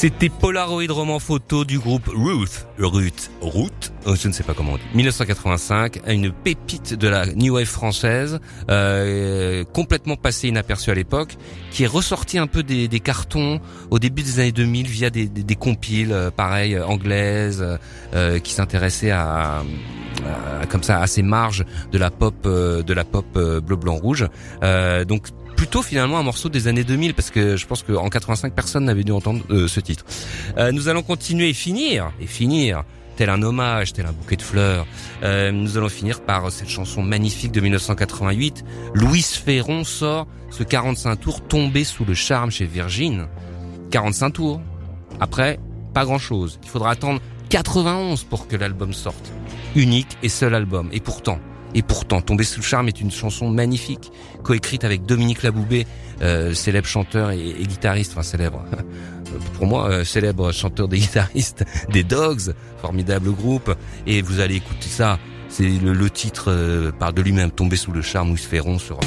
C'était 0.09 0.31
Polaroid 0.31 0.87
roman 0.89 1.19
photo 1.19 1.67
du 1.67 1.79
groupe 1.79 2.09
Ruth, 2.09 2.67
Ruth, 2.79 3.31
Ruth, 3.43 3.93
oh, 4.07 4.15
je 4.17 4.29
ne 4.29 4.33
sais 4.33 4.43
pas 4.43 4.55
comment 4.55 4.73
on 4.73 4.77
dit, 4.77 4.83
1985, 4.95 6.01
une 6.09 6.33
pépite 6.33 6.95
de 6.95 7.09
la 7.09 7.27
New 7.27 7.57
Wave 7.57 7.67
française, 7.67 8.41
euh, 8.71 9.65
complètement 9.65 10.17
passée 10.17 10.49
inaperçue 10.49 10.91
à 10.91 10.95
l'époque, 10.95 11.37
qui 11.71 11.85
est 11.85 11.87
ressortie 11.87 12.39
un 12.39 12.47
peu 12.47 12.63
des, 12.63 12.89
des 12.89 13.01
cartons 13.01 13.61
au 13.91 13.99
début 13.99 14.23
des 14.23 14.41
années 14.41 14.53
2000 14.53 14.87
via 14.87 15.11
des, 15.11 15.27
des, 15.27 15.43
des 15.43 15.57
compiles, 15.57 16.13
euh, 16.13 16.31
pareil, 16.31 16.75
euh, 16.75 16.87
anglaises, 16.87 17.63
euh, 18.15 18.39
qui 18.39 18.55
s'intéressaient 18.55 19.11
à, 19.11 19.59
à- 19.59 20.67
comme 20.71 20.83
ça 20.85 21.03
à 21.03 21.07
ces 21.07 21.23
marges 21.23 21.67
de 21.93 21.99
la 21.99 22.11
pop, 22.11 22.35
euh, 22.47 22.83
de 22.83 22.95
la 22.95 23.05
pop 23.05 23.27
euh, 23.37 23.61
bleu 23.61 23.77
blanc 23.77 23.97
rouge. 23.97 24.27
Euh, 24.63 25.05
donc 25.05 25.27
plutôt 25.59 25.83
finalement 25.83 26.19
un 26.19 26.23
morceau 26.23 26.49
des 26.49 26.69
années 26.69 26.85
2000 26.85 27.15
parce 27.15 27.31
que 27.31 27.57
je 27.57 27.67
pense 27.67 27.83
qu'en 27.83 28.09
85 28.09 28.55
personne 28.55 28.85
n'avait 28.85 29.03
dû 29.03 29.11
entendre 29.11 29.43
euh, 29.51 29.67
ce 29.67 29.81
titre. 29.81 30.05
Euh, 30.57 30.71
nous 30.71 30.89
allons 30.89 31.03
continuer 31.03 31.49
et 31.49 31.53
finir 31.53 32.13
et 32.21 32.29
finir 32.29 32.85
tel 33.17 33.29
un 33.29 33.43
hommage, 33.43 33.93
tel 33.93 34.07
un 34.07 34.13
bouquet 34.13 34.37
de 34.37 34.43
fleurs. 34.43 34.87
Euh, 35.25 35.51
nous 35.51 35.77
allons 35.77 35.89
finir 35.89 36.21
par 36.21 36.53
cette 36.53 36.69
chanson 36.69 37.03
magnifique 37.03 37.51
de 37.51 37.61
1988. 37.61 38.65
Louis 38.95 39.21
Ferron 39.21 39.83
sort 39.83 40.29
ce 40.51 40.63
45 40.63 41.17
tours 41.17 41.41
tombé 41.41 41.83
sous 41.83 42.05
le 42.05 42.15
charme 42.15 42.53
chez 42.53 42.65
Virgin. 42.65 43.27
45 43.91 44.31
tours. 44.31 44.61
Après, 45.19 45.59
pas 45.93 46.05
grand 46.05 46.21
chose. 46.21 46.61
Il 46.63 46.69
faudra 46.69 46.93
attendre 46.93 47.21
91 47.49 48.23
pour 48.23 48.47
que 48.47 48.55
l'album 48.55 48.93
sorte. 48.93 49.33
Unique 49.75 50.19
et 50.23 50.29
seul 50.29 50.55
album. 50.55 50.89
Et 50.93 51.01
pourtant, 51.01 51.41
et 51.75 51.83
pourtant, 51.83 52.21
Tomber 52.21 52.45
sous 52.45 52.61
le 52.61 52.65
charme 52.65 52.89
est 52.89 53.01
une 53.01 53.11
chanson 53.11 53.51
magnifique, 53.51 54.11
coécrite 54.43 54.85
avec 54.85 55.05
Dominique 55.05 55.43
Laboubé, 55.43 55.87
euh, 56.23 56.55
célèbre 56.55 56.87
chanteur 56.87 57.31
et, 57.31 57.55
guitariste, 57.63 58.13
enfin 58.13 58.23
célèbre, 58.23 58.65
pour 59.55 59.67
moi, 59.67 59.89
euh, 59.89 60.05
célèbre 60.05 60.53
chanteur 60.53 60.89
des 60.89 60.99
guitaristes 60.99 61.65
des 61.93 62.05
Dogs, 62.05 62.55
formidable 62.81 63.31
groupe. 63.33 63.75
Et 64.07 64.23
vous 64.23 64.41
allez 64.41 64.57
écouter 64.57 64.89
ça, 64.89 65.19
c'est 65.49 65.69
le, 65.69 65.93
le 65.93 66.11
titre 66.11 66.47
euh, 66.49 66.91
par 66.91 67.13
de 67.13 67.23
lui-même, 67.23 67.51
Tomber 67.51 67.77
sous 67.77 67.93
le 67.93 68.03
charme, 68.03 68.31
Louis 68.31 68.39
Ferron 68.39 68.79
sur 68.79 68.99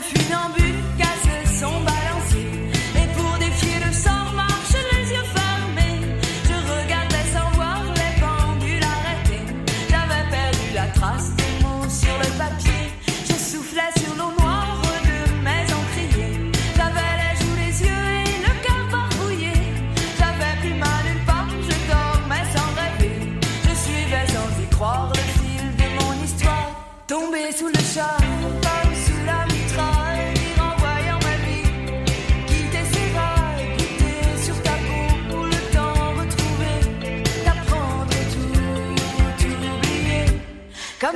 funambule 0.00 0.74
casse 0.98 1.60
son 1.60 1.87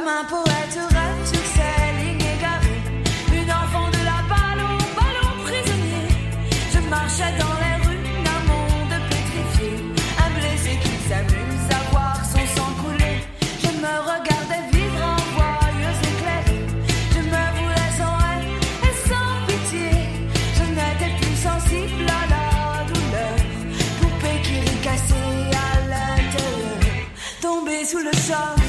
Un 0.04 0.24
poète 0.24 0.78
rêve 0.90 1.24
sur 1.24 1.44
ses 1.54 1.86
lignes 1.96 2.26
égarées 2.36 2.82
Une 3.32 3.52
enfant 3.52 3.88
de 3.88 4.02
la 4.04 4.18
balle 4.28 4.58
au 4.58 4.78
ballon 4.98 5.30
prisonnier. 5.44 6.08
Je 6.74 6.80
marchais 6.90 7.32
dans 7.38 7.54
les 7.62 7.76
rues 7.86 8.24
d'un 8.24 8.42
monde 8.50 8.94
pétrifié. 9.08 9.70
Un 10.18 10.30
blessé 10.38 10.76
qui 10.82 11.08
s'amuse 11.08 11.68
à 11.70 11.90
voir 11.92 12.16
son 12.24 12.44
sang 12.56 12.72
couler. 12.82 13.22
Je 13.62 13.68
me 13.68 13.94
regardais 14.10 14.64
vivre 14.72 15.04
en 15.04 15.22
voyeuse 15.36 16.02
éclairée 16.10 16.66
Je 17.12 17.20
me 17.20 17.44
voulais 17.58 17.92
sans 17.96 18.18
haine 18.26 18.48
et 18.82 18.94
sans 19.08 19.32
pitié. 19.46 19.90
Je 20.56 20.64
n'étais 20.76 21.14
plus 21.20 21.36
sensible 21.36 22.06
à 22.10 22.22
la 22.34 22.84
douleur. 22.90 23.36
Poupée 24.00 24.40
qui 24.42 24.58
ricassait 24.68 25.46
à 25.54 25.78
l'intérieur. 25.90 27.06
Tombée 27.40 27.84
sous 27.84 27.98
le 27.98 28.12
charme 28.26 28.61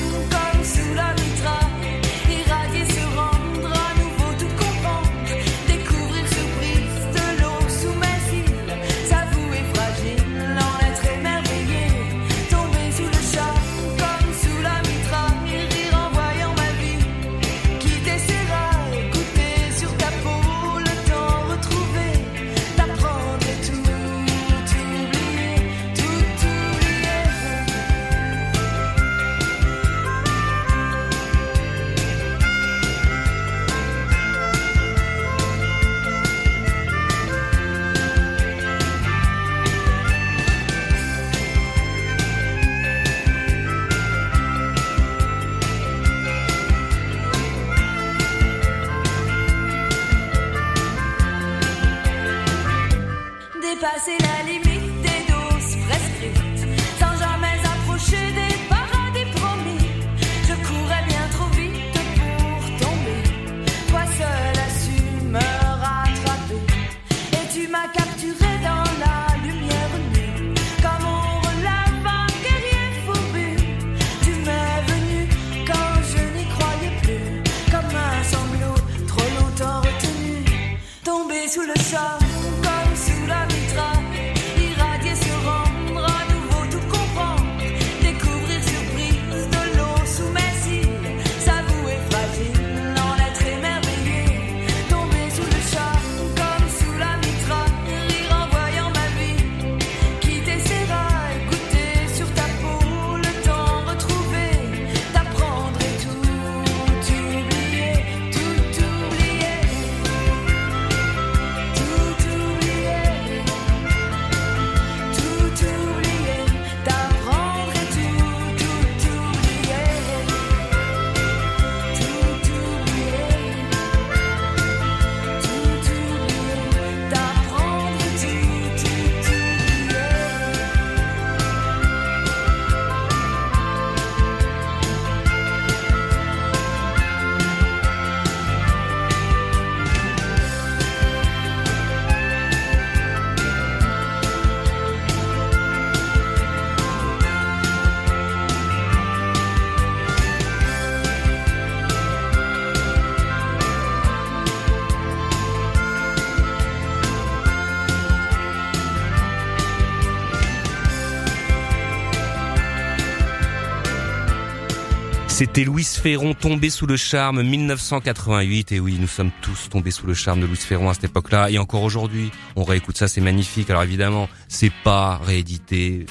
C'était 165.43 165.65
Louis 165.65 165.83
Ferron 165.83 166.33
tombé 166.33 166.69
sous 166.69 166.87
le 166.87 166.95
charme 166.95 167.43
1988 167.43 168.71
et 168.71 168.79
oui 168.79 168.95
nous 168.97 169.09
sommes 169.09 169.29
tous 169.41 169.67
tombés 169.69 169.91
sous 169.91 170.07
le 170.07 170.13
charme 170.13 170.39
de 170.39 170.45
Louis 170.45 170.55
Ferron 170.55 170.89
à 170.89 170.93
cette 170.93 171.03
époque-là 171.03 171.49
et 171.49 171.57
encore 171.57 171.83
aujourd'hui 171.83 172.31
on 172.55 172.63
réécoute 172.63 172.95
ça 172.95 173.09
c'est 173.09 173.19
magnifique 173.19 173.69
alors 173.69 173.83
évidemment 173.83 174.29
c'est 174.47 174.71
pas 174.85 175.17
réédité 175.17 176.05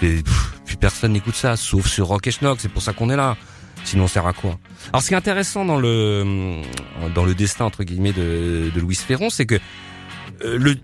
et, 0.00 0.22
pff, 0.22 0.52
plus 0.64 0.76
personne 0.76 1.14
n'écoute 1.14 1.34
ça 1.34 1.56
sauf 1.56 1.88
sur 1.88 2.06
Rock 2.06 2.28
et 2.28 2.30
Schnock 2.30 2.60
c'est 2.60 2.68
pour 2.68 2.80
ça 2.82 2.92
qu'on 2.92 3.10
est 3.10 3.16
là 3.16 3.36
sinon 3.82 4.04
on 4.04 4.06
sert 4.06 4.28
à 4.28 4.32
quoi? 4.32 4.56
Alors 4.92 5.02
ce 5.02 5.08
qui 5.08 5.14
est 5.14 5.16
intéressant 5.16 5.64
dans 5.64 5.80
le 5.80 6.62
dans 7.16 7.24
le 7.24 7.34
destin 7.34 7.64
entre 7.64 7.82
guillemets 7.82 8.12
de, 8.12 8.70
de 8.72 8.80
Louis 8.80 8.94
Ferron 8.94 9.28
c'est 9.28 9.46
que 9.46 9.56
euh, 10.44 10.56
le, 10.56 10.76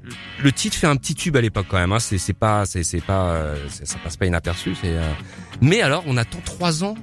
le 0.42 0.50
titre 0.50 0.76
fait 0.76 0.88
un 0.88 0.96
petit 0.96 1.14
tube 1.14 1.36
à 1.36 1.40
l'époque 1.40 1.66
quand 1.68 1.78
même. 1.78 1.92
Hein. 1.92 2.00
C'est, 2.00 2.32
pas, 2.32 2.66
c'est, 2.66 3.00
pas, 3.04 3.34
euh, 3.34 3.68
ça 3.70 3.98
passe 4.02 4.16
pas 4.16 4.26
inaperçu. 4.26 4.74
Euh, 4.84 5.12
Mais 5.60 5.80
alors, 5.80 6.02
on 6.08 6.16
attend 6.16 6.40
trois 6.44 6.82
ans 6.82 6.96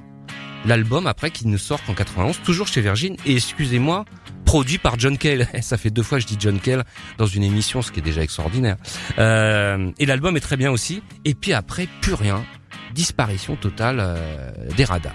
l'album 0.66 1.06
après 1.06 1.30
qu'il 1.30 1.48
ne 1.48 1.56
sort 1.56 1.82
qu'en 1.84 1.94
91, 1.94 2.40
toujours 2.42 2.68
chez 2.68 2.80
Virgin. 2.80 3.16
Et 3.26 3.34
excusez-moi, 3.34 4.04
produit 4.44 4.78
par 4.78 4.98
John 4.98 5.18
Cale. 5.18 5.48
Ça 5.62 5.76
fait 5.76 5.90
deux 5.90 6.02
fois 6.02 6.18
que 6.18 6.22
je 6.22 6.28
dis 6.28 6.36
John 6.38 6.58
Cale 6.60 6.84
dans 7.18 7.26
une 7.26 7.42
émission, 7.42 7.82
ce 7.82 7.92
qui 7.92 8.00
est 8.00 8.02
déjà 8.02 8.22
extraordinaire. 8.22 8.76
Euh, 9.18 9.90
et 9.98 10.06
l'album 10.06 10.36
est 10.36 10.40
très 10.40 10.56
bien 10.56 10.70
aussi. 10.70 11.02
Et 11.24 11.34
puis 11.34 11.52
après, 11.52 11.88
plus 12.00 12.14
rien. 12.14 12.44
Disparition 12.94 13.56
totale 13.56 13.98
euh, 14.00 14.50
des 14.76 14.84
radars. 14.84 15.14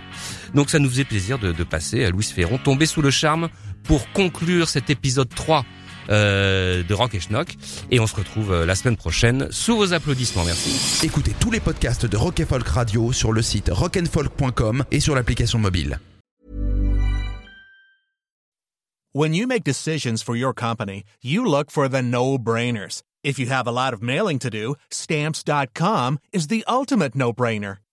Donc 0.56 0.70
ça 0.70 0.80
nous 0.80 0.90
faisait 0.90 1.04
plaisir 1.04 1.38
de, 1.38 1.52
de 1.52 1.64
passer 1.64 2.04
à 2.06 2.10
Louis 2.10 2.24
Ferron, 2.24 2.58
tombé 2.58 2.86
sous 2.86 3.02
le 3.02 3.12
charme 3.12 3.50
pour 3.84 4.12
conclure 4.12 4.68
cet 4.68 4.90
épisode 4.90 5.30
3 5.30 5.64
euh, 6.10 6.84
de 6.84 6.94
Rock 6.94 7.16
et 7.16 7.20
Schnock. 7.20 7.56
Et 7.92 8.00
on 8.00 8.08
se 8.08 8.16
retrouve 8.16 8.52
euh, 8.52 8.66
la 8.66 8.76
semaine 8.76 8.98
prochaine 8.98 9.48
sous 9.52 9.78
vos 9.78 9.94
applaudissements. 9.94 10.46
Merci. 10.46 11.06
Écoutez 11.06 11.34
tous 11.40 11.52
les 11.52 11.60
podcasts 11.60 12.06
de 12.06 12.18
Rock 12.18 12.40
et 12.40 12.46
Folk 12.46 12.68
Radio 12.68 13.12
sur 13.12 13.32
le 13.32 13.42
site 13.42 13.70
rockandfolk.com 13.72 14.84
et 14.92 15.00
sur 15.00 15.16
l'application 15.16 15.60
mobile. 15.60 16.00
When 19.14 19.34
you 19.34 19.48
make 19.48 19.64
decisions 19.64 20.22
for 20.22 20.36
your 20.36 20.54
company, 20.54 21.04
you 21.24 21.44
look 21.44 21.72
for 21.72 21.88
the 21.90 22.04
no-brainers. 22.04 23.02
If 23.24 23.40
you 23.40 23.48
have 23.48 23.68
a 23.68 23.72
lot 23.72 23.94
of 23.94 24.04
mailing 24.04 24.38
to 24.40 24.50
do, 24.50 24.76
stamps.com 24.92 26.20
is 26.32 26.48
the 26.48 26.64
ultimate 26.68 27.16
no-brainer. 27.16 27.78